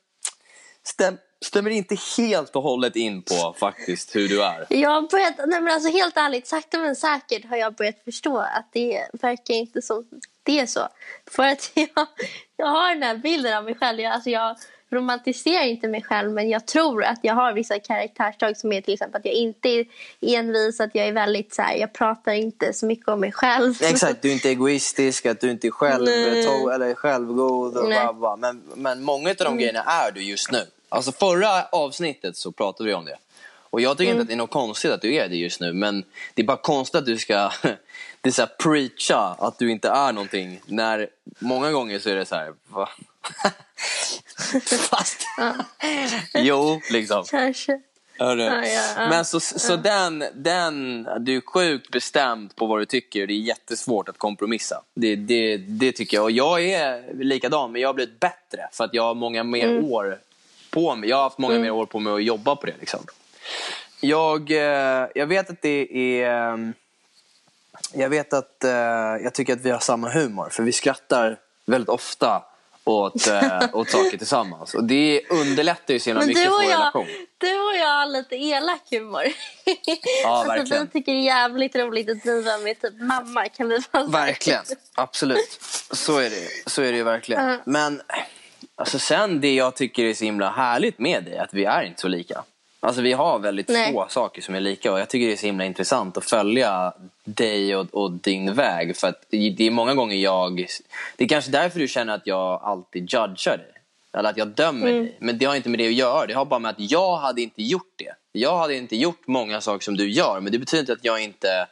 stäm, 0.82 1.18
stämmer 1.44 1.70
inte 1.70 1.96
helt 2.16 2.56
och 2.56 2.62
hållet 2.62 2.96
in 2.96 3.22
på 3.22 3.54
faktiskt 3.58 4.16
hur 4.16 4.28
du 4.28 4.42
är. 4.42 4.66
Jag 4.68 4.90
har 4.90 5.02
börjat, 5.10 5.34
nej 5.46 5.60
men 5.60 5.74
alltså 5.74 5.88
helt 5.88 6.16
ärligt, 6.16 6.46
sakta 6.46 6.78
men 6.78 6.96
säkert 6.96 7.44
har 7.44 7.56
jag 7.56 7.74
börjat 7.74 8.04
förstå 8.04 8.38
att 8.38 8.68
det 8.72 9.08
verkar 9.12 9.54
inte 9.54 9.82
som 9.82 10.04
det 10.42 10.60
är 10.60 10.66
så. 10.66 10.88
För 11.30 11.42
att 11.42 11.70
jag, 11.74 12.06
jag 12.56 12.66
har 12.66 12.94
den 12.94 13.02
här 13.02 13.16
bilden 13.16 13.56
av 13.56 13.64
mig 13.64 13.74
själv. 13.74 14.00
Jag, 14.00 14.12
alltså 14.12 14.30
jag 14.30 14.56
romantiserar 14.92 15.64
inte 15.64 15.88
mig 15.88 16.02
själv 16.02 16.30
men 16.30 16.48
jag 16.48 16.66
tror 16.66 17.04
att 17.04 17.18
jag 17.22 17.34
har 17.34 17.52
vissa 17.52 17.78
karaktärsdrag 17.78 18.56
som 18.56 18.72
är 18.72 18.80
till 18.80 18.94
exempel 18.94 19.18
att 19.18 19.24
jag 19.24 19.34
inte 19.34 19.68
är 19.68 19.86
envis, 20.20 20.80
att 20.80 20.94
jag 20.94 21.06
är 21.06 21.12
väldigt 21.12 21.54
så 21.54 21.62
här, 21.62 21.76
jag 21.76 21.92
pratar 21.92 22.32
inte 22.32 22.72
så 22.72 22.86
mycket 22.86 23.08
om 23.08 23.20
mig 23.20 23.32
själv. 23.32 23.74
Exakt, 23.82 24.22
du 24.22 24.28
är 24.28 24.32
inte 24.32 24.48
egoistisk, 24.48 25.26
att 25.26 25.40
du 25.40 25.50
inte 25.50 25.66
är 25.66 25.70
själv, 25.70 26.04
Nej. 26.04 26.46
to- 26.46 26.74
eller 26.74 26.94
självgod. 26.94 27.76
Och 27.76 27.86
bla 27.86 28.12
bla. 28.12 28.36
Men, 28.36 28.62
men 28.74 29.02
många 29.02 29.30
av 29.30 29.36
de 29.38 29.56
grejerna 29.56 29.82
är 29.82 30.12
du 30.12 30.22
just 30.22 30.52
nu. 30.52 30.62
Alltså 30.88 31.12
förra 31.12 31.64
avsnittet 31.72 32.36
så 32.36 32.52
pratade 32.52 32.88
vi 32.88 32.94
om 32.94 33.04
det. 33.04 33.16
Och 33.72 33.80
jag 33.80 33.98
tycker 33.98 34.10
Mm. 34.10 34.20
inte 34.20 34.22
att 34.22 34.28
det 34.28 34.34
är 34.34 34.36
något 34.36 34.50
konstigt 34.50 34.90
att 34.90 35.02
du 35.02 35.14
är 35.14 35.28
det 35.28 35.36
just 35.36 35.60
nu, 35.60 35.72
men 35.72 36.04
det 36.34 36.42
är 36.42 36.46
bara 36.46 36.56
konstigt 36.56 36.94
att 36.98 37.06
du 37.06 37.18
ska 37.18 37.50
det 38.20 38.28
är 38.28 38.30
så 38.30 38.42
här, 38.42 38.50
preacha 38.58 39.36
att 39.38 39.58
du 39.58 39.70
inte 39.70 39.88
är 39.88 40.12
någonting, 40.12 40.60
när 40.66 41.08
många 41.38 41.70
gånger 41.72 41.98
så 41.98 42.10
är 42.10 42.14
det 42.16 42.24
så 42.26 42.34
här, 42.34 42.52
va? 42.68 42.88
Fast, 44.90 45.26
jo, 46.34 46.80
liksom. 46.90 47.24
Kanske. 47.30 47.80
Hörru. 48.18 48.42
Ja, 48.42 48.64
ja, 48.66 48.82
ja. 48.96 49.08
Men 49.08 49.24
så, 49.24 49.40
så 49.40 49.76
den, 49.76 50.24
den, 50.34 51.08
du 51.20 51.36
är 51.36 51.40
sjukt 51.40 51.90
bestämd 51.90 52.56
på 52.56 52.66
vad 52.66 52.80
du 52.80 52.84
tycker 52.86 53.26
det 53.26 53.32
är 53.32 53.38
jättesvårt 53.38 54.08
att 54.08 54.18
kompromissa. 54.18 54.82
Det, 54.94 55.16
det, 55.16 55.56
det 55.56 55.92
tycker 55.92 56.16
jag. 56.16 56.24
Och 56.24 56.30
jag 56.30 56.64
är 56.64 57.14
likadan, 57.24 57.72
men 57.72 57.80
jag 57.82 57.88
har 57.88 57.94
blivit 57.94 58.20
bättre 58.20 58.68
för 58.72 58.84
att 58.84 58.94
jag 58.94 59.02
har 59.02 59.14
många 59.14 59.44
mer 59.44 59.68
Mm. 59.68 59.84
år 59.84 60.18
på 60.70 60.94
mig. 60.94 61.08
Jag 61.10 61.16
har 61.16 61.22
haft 61.22 61.38
många 61.38 61.58
mer 61.58 61.70
år 61.70 61.86
på 61.86 61.98
mig 61.98 62.12
att 62.14 62.24
jobba 62.24 62.56
på 62.56 62.66
det. 62.66 62.74
Liksom. 62.80 63.00
Jag, 64.00 64.50
eh, 64.50 65.06
jag 65.14 65.26
vet 65.26 65.50
att 65.50 65.62
det 65.62 65.96
är... 66.22 66.52
eh, 66.52 66.58
Jag 67.92 68.08
vet 68.08 68.32
att 68.32 68.64
eh, 68.64 68.70
jag 69.24 69.34
tycker 69.34 69.52
att 69.52 69.60
vi 69.60 69.70
har 69.70 69.78
samma 69.78 70.08
humor, 70.08 70.48
för 70.50 70.62
vi 70.62 70.72
skrattar 70.72 71.38
väldigt 71.66 71.88
ofta 71.88 72.42
åt, 72.84 73.26
eh, 73.26 73.60
åt 73.72 73.90
saker 73.90 74.18
tillsammans. 74.18 74.74
Och 74.74 74.84
det 74.84 75.22
underlättar 75.30 75.94
ju 75.94 76.00
så 76.00 76.10
himla 76.10 76.26
mycket 76.26 76.44
du 76.44 76.50
för 76.50 76.50
vår 76.50 76.62
jag, 76.62 76.70
relation. 76.80 77.06
du 77.38 77.46
och 77.60 77.76
jag 77.76 77.88
har 77.88 78.06
lite 78.06 78.36
elak 78.36 78.80
humor. 78.90 79.22
alltså, 80.26 80.48
verkligen. 80.48 80.84
vi 80.84 80.90
tycker 80.92 81.12
det 81.12 81.18
är 81.18 81.22
jävligt 81.22 81.76
roligt 81.76 82.10
att 82.10 82.22
driva 82.22 82.58
med 82.58 82.80
typ 82.80 82.94
mamma. 83.00 83.48
Kan 83.48 83.68
vi 83.68 83.82
säga. 83.82 84.04
Verkligen, 84.04 84.64
absolut. 84.94 85.58
Så 85.92 86.18
är 86.18 86.30
det, 86.30 86.70
så 86.70 86.82
är 86.82 86.90
det 86.92 86.98
ju 86.98 87.04
verkligen. 87.04 87.58
Men 87.64 88.02
alltså 88.76 88.98
sen 88.98 89.40
det 89.40 89.54
jag 89.54 89.76
tycker 89.76 90.04
är 90.04 90.14
så 90.14 90.24
himla 90.24 90.50
härligt 90.50 90.98
med 90.98 91.24
dig, 91.24 91.38
att 91.38 91.54
vi 91.54 91.64
är 91.64 91.82
inte 91.82 92.00
så 92.00 92.08
lika. 92.08 92.44
Alltså 92.84 93.02
vi 93.02 93.12
har 93.12 93.38
väldigt 93.38 93.68
Nej. 93.68 93.92
få 93.92 94.06
saker 94.08 94.42
som 94.42 94.54
är 94.54 94.60
lika 94.60 94.92
och 94.92 95.00
jag 95.00 95.08
tycker 95.08 95.26
det 95.26 95.32
är 95.32 95.36
så 95.36 95.46
himla 95.46 95.64
intressant 95.64 96.16
att 96.16 96.24
följa 96.24 96.92
dig 97.24 97.76
och, 97.76 97.86
och 97.94 98.12
din 98.12 98.54
väg. 98.54 98.96
För 98.96 99.08
att 99.08 99.24
det 99.30 99.66
är 99.66 99.70
många 99.70 99.94
gånger 99.94 100.16
jag, 100.16 100.66
det 101.16 101.24
är 101.24 101.28
kanske 101.28 101.50
därför 101.50 101.78
du 101.78 101.88
känner 101.88 102.14
att 102.14 102.26
jag 102.26 102.60
alltid 102.62 103.02
judgar 103.02 103.56
dig. 103.56 103.66
Eller 104.12 104.30
att 104.30 104.36
jag 104.36 104.48
dömer 104.48 104.86
dig. 104.86 105.16
Men 105.18 105.38
det 105.38 105.44
har 105.44 105.56
inte 105.56 105.68
med 105.68 105.78
det 105.78 105.86
att 105.86 105.92
göra. 105.92 106.26
Det 106.26 106.34
har 106.34 106.44
bara 106.44 106.60
med 106.60 106.70
att 106.70 106.90
jag 106.90 107.16
hade 107.16 107.42
inte 107.42 107.62
gjort 107.62 107.92
det. 107.96 108.12
Jag 108.32 108.58
hade 108.58 108.74
inte 108.74 108.96
gjort 108.96 109.26
många 109.26 109.60
saker 109.60 109.84
som 109.84 109.96
du 109.96 110.10
gör. 110.10 110.40
Men 110.40 110.52
det 110.52 110.58
betyder 110.58 110.80
inte 110.80 110.92
att 110.92 111.04
jag 111.04 111.22
inte 111.22 111.66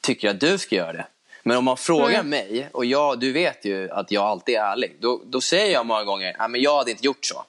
tycker 0.00 0.30
att 0.30 0.40
du 0.40 0.58
ska 0.58 0.76
göra 0.76 0.92
det. 0.92 1.06
Men 1.42 1.56
om 1.56 1.64
man 1.64 1.76
frågar 1.76 2.22
mig, 2.22 2.68
och 2.72 2.84
jag, 2.84 3.20
du 3.20 3.32
vet 3.32 3.64
ju 3.64 3.90
att 3.90 4.10
jag 4.10 4.24
alltid 4.24 4.54
är 4.54 4.60
ärlig, 4.60 4.96
då, 5.00 5.20
då 5.26 5.40
säger 5.40 5.72
jag 5.72 5.86
många 5.86 6.04
gånger 6.04 6.36
att 6.38 6.60
jag 6.60 6.76
hade 6.76 6.90
inte 6.90 7.06
gjort 7.06 7.24
så. 7.24 7.44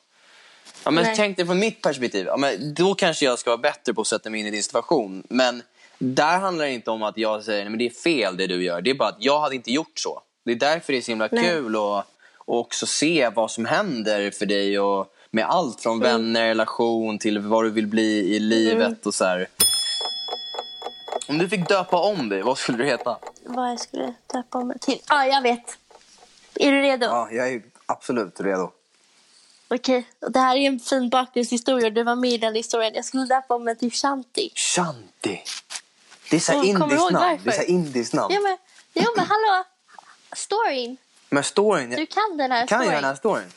Ja, 0.86 0.92
men 0.92 1.04
Nej. 1.04 1.14
tänk 1.16 1.38
dig 1.38 1.46
från 1.46 1.60
mitt 1.60 1.82
perspektiv, 1.82 2.26
ja, 2.26 2.38
men 2.38 2.74
då 2.74 2.96
kanske 2.96 3.26
jag 3.26 3.40
ska 3.40 3.50
vara 3.50 3.58
bättre 3.58 3.94
på 3.94 4.02
att 4.02 4.08
sätta 4.08 4.30
mig 4.30 4.40
in 4.40 4.48
i 4.48 4.52
din 4.52 4.64
situation. 4.64 5.24
Men 5.30 5.64
där 5.98 6.38
handlar 6.40 6.66
det 6.66 6.72
inte 6.72 6.92
om 6.92 7.04
att 7.04 7.18
jag 7.18 7.44
säger 7.44 7.66
att 7.72 7.80
det 7.80 7.86
är 7.86 7.90
fel 7.90 8.38
det 8.38 8.48
du 8.48 8.64
gör, 8.64 8.82
det 8.82 8.90
är 8.90 8.96
bara 8.96 9.10
att 9.10 9.18
jag 9.20 9.40
hade 9.40 9.56
inte 9.56 9.72
gjort 9.72 10.00
så. 10.00 10.22
Det 10.46 10.52
är 10.52 10.56
därför 10.56 10.94
det 10.94 11.00
är 11.00 11.02
så 11.02 11.12
himla 11.12 11.30
Nej. 11.32 11.44
kul 11.44 11.76
att 11.76 12.06
och 12.38 12.60
också 12.60 12.86
se 12.86 13.30
vad 13.36 13.52
som 13.52 13.66
händer 13.66 14.32
för 14.32 14.46
dig 14.46 14.80
och 14.80 15.14
med 15.32 15.46
allt 15.46 15.82
från 15.82 15.98
Mm. 15.98 16.12
vänner, 16.12 16.48
relation 16.48 17.20
till 17.20 17.40
vad 17.40 17.64
du 17.64 17.70
vill 17.70 17.88
bli 17.88 18.36
i 18.36 18.40
livet 18.40 19.06
och 19.06 19.14
så 19.14 19.26
här. 19.26 19.48
Om 21.28 21.38
du 21.38 21.50
fick 21.50 21.70
döpa 21.70 21.98
om 21.98 22.30
dig, 22.30 22.42
vad 22.42 22.58
skulle 22.58 22.78
du 22.78 22.86
heta? 22.86 23.18
Vad 23.46 23.70
jag 23.72 23.80
skulle 23.80 24.14
döpa 24.34 24.58
om 24.58 24.68
mig 24.68 24.80
till? 24.80 25.00
Ja, 25.10 25.16
ah, 25.16 25.26
jag 25.26 25.42
vet. 25.42 25.78
Är 26.56 26.72
du 26.72 26.82
redo? 26.82 27.06
Ja, 27.06 27.28
jag 27.32 27.54
är 27.54 27.62
absolut 27.86 28.42
redo. 28.42 28.72
Okej. 29.68 30.08
Och 30.22 30.32
Det 30.32 30.40
här 30.40 30.56
är 30.56 30.68
en 30.68 30.80
fin 30.80 31.10
bakgrundshistoria. 31.10 31.90
Du 31.90 32.04
var 32.04 32.16
med 32.16 32.30
i 32.32 32.38
den 32.38 32.56
historien. 32.56 32.94
Jag 32.96 33.06
skulle 33.06 33.26
döpa 33.26 33.58
mig 33.58 33.76
till 33.78 33.92
Shanti. 33.92 34.52
Shanti. 34.56 35.42
Det 36.30 36.36
är 36.36 36.40
så 36.40 36.52
här 36.52 36.64
indiskt 36.64 37.12
namn. 37.12 37.40
Det 37.44 37.50
är 37.50 37.54
så 37.54 37.58
här 37.62 37.70
indiskt 37.70 38.14
namn. 38.14 38.34
Ja, 38.34 38.40
men, 38.42 38.58
ja, 38.94 39.10
men 39.16 39.26
hallå! 39.26 39.64
Storyn. 40.36 40.98
Men 41.30 41.44
storyn, 41.44 41.90
Du 41.90 42.06
kan 42.06 42.38
den 42.38 42.52
här 42.52 42.68
kan 42.68 42.80
storyn. 42.80 42.94
jag 42.94 43.04
den 43.04 43.10
här 43.10 43.16
storyn? 43.16 43.52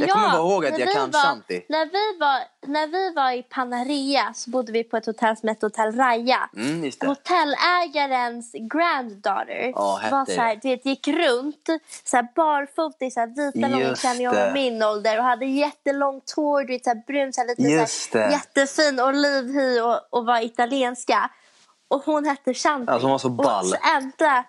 Jag 0.00 0.10
kommer 0.10 0.28
bara 0.28 0.38
ihåg 0.38 0.66
att 0.66 0.78
jag 0.78 0.92
kan 0.92 1.10
var, 1.10 1.20
Shanti. 1.20 1.66
När 1.68 1.86
vi, 1.86 2.18
var, 2.18 2.40
när 2.66 2.86
vi 2.86 3.14
var 3.14 3.32
i 3.32 3.42
Panarea 3.42 4.32
så 4.34 4.50
bodde 4.50 4.72
vi 4.72 4.84
på 4.84 4.96
ett 4.96 5.06
hotell 5.06 5.36
som 5.36 5.48
hette 5.48 5.66
Hotell 5.66 5.96
Raya. 5.96 6.50
Mm. 6.56 6.90
Hotellägarens 7.06 8.52
granddaughter 8.52 9.72
Ja, 9.74 9.98
hette 10.02 10.14
var 10.14 10.24
så 10.24 10.40
här, 10.40 10.58
du 10.62 10.68
vet, 10.68 10.86
gick 10.86 11.08
runt 11.08 11.68
så 12.04 12.16
här, 12.16 12.28
barfota 12.34 13.04
i 13.04 13.10
så 13.10 13.20
här, 13.20 13.26
vita 13.26 13.68
långa 13.68 13.94
klänningar 13.94 14.46
och 14.46 14.52
min 14.52 14.82
ålder 14.82 15.18
och 15.18 15.24
hade 15.24 15.46
jättelångt 15.46 16.30
hår, 16.36 16.64
du 16.64 16.72
vet, 16.72 16.84
så 16.84 16.90
här, 16.90 17.02
brunt, 17.06 17.34
så 17.34 17.40
här, 17.40 17.48
lite 17.48 17.86
så 17.86 18.18
här, 18.18 18.30
jättefin 18.30 19.00
olivhy 19.00 19.80
och, 19.80 20.00
och 20.10 20.26
var 20.26 20.44
italienska. 20.44 21.30
Och 21.88 22.04
hon 22.04 22.24
hette 22.24 22.54
Shanti. 22.54 22.92
Alltså, 22.92 23.06
hon 23.06 23.10
var 23.12 23.18
så 23.18 23.28
ball. 23.28 23.64
Och 23.64 23.68
så 23.68 23.76
ända, 23.96 24.44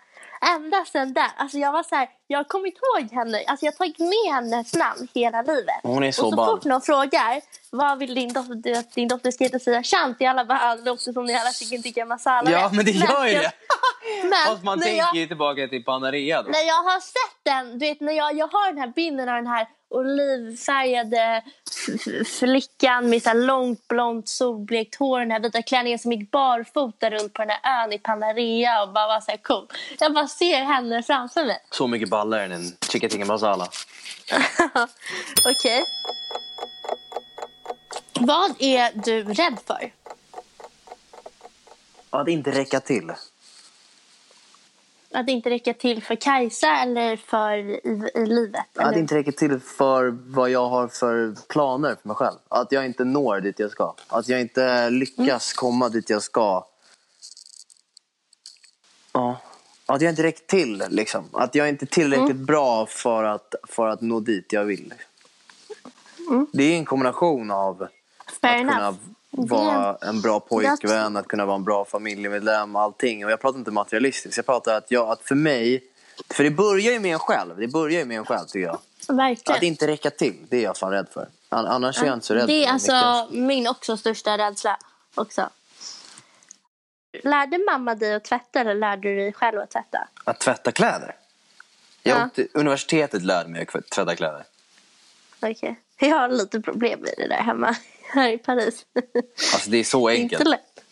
ända 0.55 0.85
sen 0.85 1.13
där, 1.13 1.31
alltså 1.37 1.57
jag 1.57 1.71
var 1.71 1.83
så 1.83 1.95
här, 1.95 2.09
jag 2.27 2.39
har 2.39 2.43
kommit 2.43 2.75
ihåg 2.77 3.11
henne, 3.11 3.43
alltså 3.47 3.65
jag 3.65 3.71
har 3.71 3.77
tagit 3.77 3.99
med 3.99 4.33
hennes 4.33 4.73
namn 4.73 5.07
hela 5.13 5.41
livet. 5.41 5.79
Hon 5.83 6.03
är 6.03 6.11
så 6.11 6.23
och 6.23 6.29
så 6.29 6.35
ball. 6.35 6.45
fort 6.45 6.65
någon 6.65 6.81
frågar, 6.81 7.41
vad 7.71 7.99
vill 7.99 8.15
din 8.15 8.33
dotter 8.33 8.79
att 8.79 8.91
din 8.91 9.07
dotter 9.07 9.31
ska 9.31 9.43
heta? 9.43 9.59
Säga 9.59 9.83
Shanti, 9.83 10.25
alla 10.25 10.45
bara, 10.45 10.59
ah, 10.61 10.75
det 10.75 10.85
låter 10.85 11.11
som 11.13 11.25
ni 11.25 11.35
alla 11.35 11.51
chicken 11.51 11.83
tikka 11.83 12.05
masala. 12.05 12.51
Ja, 12.51 12.69
men 12.73 12.85
det 12.85 12.91
gör 12.91 13.25
ju 13.27 13.33
det. 13.33 13.51
Men 14.23 14.47
Fast 14.47 14.63
man 14.63 14.81
tänker 14.81 14.97
jag, 14.97 15.15
ju 15.15 15.27
tillbaka 15.27 15.67
till 15.67 15.83
Panarea 15.83 16.41
då. 16.43 16.49
när 16.49 16.67
jag 16.67 16.83
har 16.83 16.99
sett 16.99 17.37
den, 17.43 17.79
du 17.79 17.85
vet 17.85 18.01
när 18.01 18.13
jag, 18.13 18.37
jag 18.37 18.47
har 18.47 18.71
den 18.71 18.77
här 18.77 18.87
bilden 18.95 19.29
av 19.29 19.35
den 19.35 19.47
här 19.47 19.67
olivfärgade 19.95 21.43
flickan 22.39 23.09
med 23.09 23.23
så 23.23 23.29
här 23.29 23.35
långt 23.35 23.87
blont 23.87 24.29
solblekt 24.29 24.95
hår, 24.95 25.19
den 25.19 25.31
här 25.31 25.39
vita 25.39 25.61
klänningen 25.61 25.99
som 25.99 26.11
gick 26.11 26.31
barfota 26.31 27.09
runt 27.09 27.33
på 27.33 27.41
den 27.41 27.49
här 27.49 27.83
ön 27.83 27.93
i 27.93 27.99
Panarea 27.99 28.83
och 28.83 28.93
bara 28.93 29.07
var 29.07 29.21
så 29.21 29.31
här 29.31 29.37
cool. 29.37 29.67
Jag 29.99 30.13
bara 30.13 30.27
ser 30.27 30.63
henne 30.63 31.03
framför 31.03 31.45
mig. 31.45 31.57
Så 31.71 31.87
mycket 31.87 32.09
ballar 32.09 32.39
än 32.39 32.51
en 32.51 32.71
chicken 32.91 33.09
tikka 33.09 33.25
masala. 33.25 33.67
Okej. 35.45 35.83
Vad 38.19 38.55
är 38.59 38.91
du 39.05 39.23
rädd 39.23 39.57
för? 39.65 39.91
Att 42.09 42.27
inte 42.27 42.51
räcka 42.51 42.79
till. 42.79 43.11
Att 45.15 45.29
inte 45.29 45.49
räcka 45.49 45.73
till 45.73 46.03
för 46.03 46.15
Kajsa 46.15 46.67
eller 46.67 47.17
för 47.17 47.57
i, 47.57 48.09
i 48.15 48.25
livet? 48.25 48.65
Att 48.75 48.87
Eller? 48.87 48.99
inte 48.99 49.15
räcka 49.15 49.31
till 49.31 49.59
för 49.59 50.09
vad 50.25 50.49
jag 50.49 50.69
har 50.69 50.87
för 50.87 51.35
planer 51.47 51.95
för 52.01 52.07
mig 52.07 52.15
själv. 52.17 52.37
Att 52.47 52.71
jag 52.71 52.85
inte 52.85 53.03
når 53.03 53.39
dit 53.39 53.59
jag 53.59 53.71
ska. 53.71 53.95
Att 54.07 54.29
jag 54.29 54.41
inte 54.41 54.89
lyckas 54.89 55.53
komma 55.53 55.89
dit 55.89 56.09
jag 56.09 56.23
ska. 56.23 56.65
Ja. 59.13 59.37
Att 59.85 60.01
jag 60.01 60.09
inte 60.11 60.23
räcker 60.23 60.45
till 60.45 60.83
liksom. 60.89 61.29
Att 61.33 61.55
jag 61.55 61.69
inte 61.69 61.85
är 61.85 61.87
tillräckligt 61.87 62.37
bra 62.37 62.85
för 62.85 63.23
att, 63.23 63.55
för 63.67 63.87
att 63.87 64.01
nå 64.01 64.19
dit 64.19 64.53
jag 64.53 64.65
vill. 64.65 64.93
Det 66.53 66.63
är 66.63 66.77
en 66.77 66.85
kombination 66.85 67.51
av 67.51 67.87
Fair 68.41 68.53
att 68.53 68.61
enough. 68.61 68.75
kunna 68.75 68.95
vara 69.37 69.97
en 70.01 70.21
bra 70.21 70.39
pojkvän, 70.39 71.17
att 71.17 71.27
kunna 71.27 71.45
vara 71.45 71.55
en 71.55 71.63
bra 71.63 71.85
familjemedlem, 71.85 72.75
allting. 72.75 73.25
Och 73.25 73.31
jag 73.31 73.41
pratar 73.41 73.59
inte 73.59 73.71
materialistiskt. 73.71 74.37
Jag 74.37 74.45
pratar 74.45 74.77
att, 74.77 74.91
jag, 74.91 75.09
att 75.09 75.21
för 75.21 75.35
mig, 75.35 75.83
för 76.29 76.43
det 76.43 76.51
börjar 76.51 76.93
ju 76.93 76.99
med 76.99 77.13
en 77.13 77.19
själv. 77.19 77.57
Det 77.57 77.67
börjar 77.67 77.99
ju 77.99 78.05
med 78.05 78.17
en 78.17 78.25
själv 78.25 78.45
tycker 78.45 78.65
jag. 78.67 78.79
Verkligen. 79.07 79.57
Att 79.57 79.63
inte 79.63 79.87
räcka 79.87 80.09
till, 80.09 80.35
det 80.49 80.57
är 80.57 80.63
jag 80.63 80.77
fan 80.77 80.91
rädd 80.91 81.07
för. 81.13 81.27
An- 81.49 81.65
Annars 81.65 82.01
är 82.01 82.05
jag 82.05 82.13
inte 82.13 82.25
så 82.25 82.33
rädd 82.33 82.47
Det 82.47 82.65
är 82.65 82.71
alltså 82.71 83.27
min 83.31 83.67
också 83.67 83.97
största 83.97 84.37
rädsla. 84.37 84.77
också. 85.15 85.49
Lärde 87.23 87.57
mamma 87.57 87.95
dig 87.95 88.13
att 88.13 88.23
tvätta 88.25 88.59
eller 88.59 88.73
lärde 88.75 89.01
du 89.09 89.15
dig 89.15 89.33
själv 89.33 89.59
att 89.59 89.71
tvätta? 89.71 90.07
Att 90.23 90.39
tvätta 90.39 90.71
kläder? 90.71 91.15
Jag 92.03 92.29
Ja. 92.35 92.43
universitetet 92.53 93.21
lärde 93.23 93.49
mig 93.49 93.67
att 93.73 93.89
tvätta 93.89 94.15
kläder. 94.15 94.43
Okej. 95.41 95.79
Jag 95.99 96.09
har 96.09 96.29
lite 96.29 96.61
problem 96.61 96.99
med 96.99 97.13
det 97.17 97.27
där 97.27 97.41
hemma 97.43 97.75
här 98.13 98.29
i 98.29 98.37
Paris. 98.37 98.85
Alltså 99.53 99.69
det 99.69 99.77
är 99.77 99.83
så 99.83 100.09
inte 100.09 100.21
enkelt. 100.21 100.49
lätt. 100.49 100.83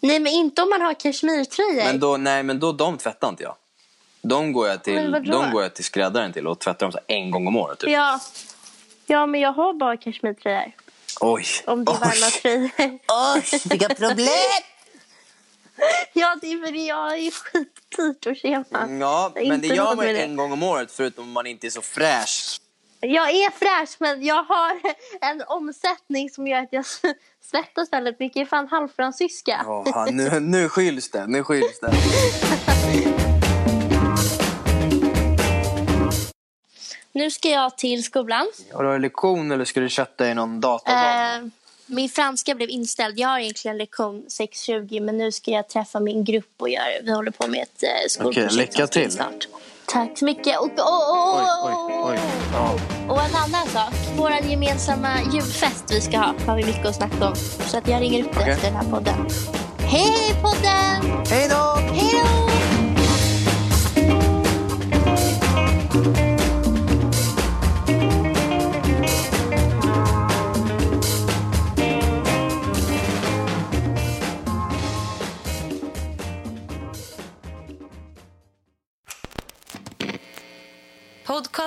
Nej, 0.00 0.20
men 0.20 0.32
inte 0.32 0.62
om 0.62 0.68
man 0.68 0.80
har 0.80 0.94
kashmirtröjor. 0.94 1.84
Men 1.84 2.00
då, 2.00 2.16
nej 2.16 2.42
men 2.42 2.60
då, 2.60 2.72
de 2.72 2.98
tvättar 2.98 3.28
inte 3.28 3.42
jag. 3.42 3.54
De 4.22 4.52
går 4.52 4.68
jag 4.68 4.84
till, 4.84 5.12
de 5.12 5.50
går 5.50 5.62
jag 5.62 5.74
till 5.74 5.84
skräddaren 5.84 6.32
till 6.32 6.46
och 6.46 6.58
tvättar 6.58 6.86
dem 6.86 6.92
så 6.92 6.98
en 7.06 7.30
gång 7.30 7.46
om 7.46 7.56
året. 7.56 7.78
Typ. 7.78 7.90
Ja. 7.90 8.20
ja, 9.06 9.26
men 9.26 9.40
jag 9.40 9.52
har 9.52 9.74
bara 9.74 9.96
kashmirtröjor. 9.96 10.72
Oj! 11.20 11.44
Om 11.66 11.84
det 11.84 11.92
är 11.92 11.94
varma 11.94 12.26
Oj! 12.26 12.40
tröjor. 12.42 12.98
Oj, 13.34 13.60
vilka 13.70 13.88
problem! 13.88 14.62
ja, 16.12 16.36
det 16.40 16.52
är 16.52 16.66
för 16.66 16.88
jag 16.88 17.18
är 17.18 17.30
skitdyrt 17.30 18.26
att 18.26 18.38
köpa. 18.38 18.88
Ja, 19.00 19.32
men 19.34 19.60
det 19.60 19.68
gör 19.68 19.96
man 19.96 20.08
ju 20.08 20.18
en 20.18 20.36
gång 20.36 20.52
om 20.52 20.62
året 20.62 20.92
förutom 20.92 21.24
om 21.24 21.32
man 21.32 21.46
inte 21.46 21.66
är 21.66 21.70
så 21.70 21.82
fräsch. 21.82 22.60
Jag 23.00 23.30
är 23.30 23.50
fräsch 23.50 23.96
men 23.98 24.24
jag 24.24 24.42
har 24.42 24.80
en 25.20 25.42
omsättning 25.46 26.30
som 26.30 26.46
gör 26.46 26.58
att 26.58 26.68
jag 26.70 26.84
svettas 27.50 27.92
väldigt 27.92 28.20
mycket. 28.20 28.36
Jag 28.36 28.42
är 28.42 28.48
fan 28.48 28.68
halvfransyska. 28.68 29.64
Åh, 29.66 30.06
nu, 30.10 30.40
nu 30.40 30.68
skylls 30.68 31.10
det, 31.10 31.26
nu 31.26 31.44
skylls 31.44 31.80
det. 31.80 31.92
Nu 37.12 37.30
ska 37.30 37.48
jag 37.48 37.78
till 37.78 38.04
skolan. 38.04 38.46
Har 38.72 38.84
du 38.84 38.98
lektion 38.98 39.50
eller 39.50 39.64
ska 39.64 39.80
du 39.80 39.88
kötta 39.88 40.30
i 40.30 40.34
någon 40.34 40.60
datasal? 40.60 41.44
Eh, 41.44 41.48
min 41.86 42.08
franska 42.08 42.54
blev 42.54 42.70
inställd. 42.70 43.18
Jag 43.18 43.28
har 43.28 43.38
egentligen 43.38 43.78
lektion 43.78 44.24
6.20 44.28 45.00
men 45.00 45.18
nu 45.18 45.32
ska 45.32 45.50
jag 45.50 45.68
träffa 45.68 46.00
min 46.00 46.24
grupp 46.24 46.54
och 46.56 46.68
göra, 46.68 46.84
vi 47.02 47.12
håller 47.12 47.30
på 47.30 47.46
med 47.46 47.62
ett 47.62 47.82
eh, 47.82 47.88
skolprojekt. 48.08 48.52
Okej, 48.52 48.58
lycka 48.58 48.72
som 48.76 48.86
ska 48.86 49.00
till. 49.00 49.10
Snart. 49.10 49.48
Tack 49.92 50.18
så 50.18 50.24
mycket. 50.24 50.58
Och, 50.58 50.64
och, 50.64 51.38
Oj, 51.66 51.78
oj, 52.04 52.18
oj. 52.54 52.80
och 53.08 53.22
en 53.22 53.34
annan 53.34 53.66
sak. 53.66 53.92
Vår 54.16 54.30
gemensamma 54.30 55.08
julfest 55.32 55.84
vi 55.88 56.00
ska 56.00 56.18
ha 56.18 56.34
har 56.46 56.56
vi 56.56 56.64
mycket 56.64 56.86
att 56.86 56.94
snacka 56.94 57.28
om. 57.28 57.34
Så 57.66 57.78
att 57.78 57.88
jag 57.88 58.02
ringer 58.02 58.24
upp 58.24 58.32
dig 58.32 58.40
Okej. 58.42 58.52
efter 58.52 58.66
den 58.70 58.76
här 58.76 58.90
podden. 58.90 59.26
Hej 59.78 60.34
podden! 60.42 61.24
Hej 61.30 61.48
då! 61.50 61.94
Hej 61.94 62.22
då! 62.22 62.28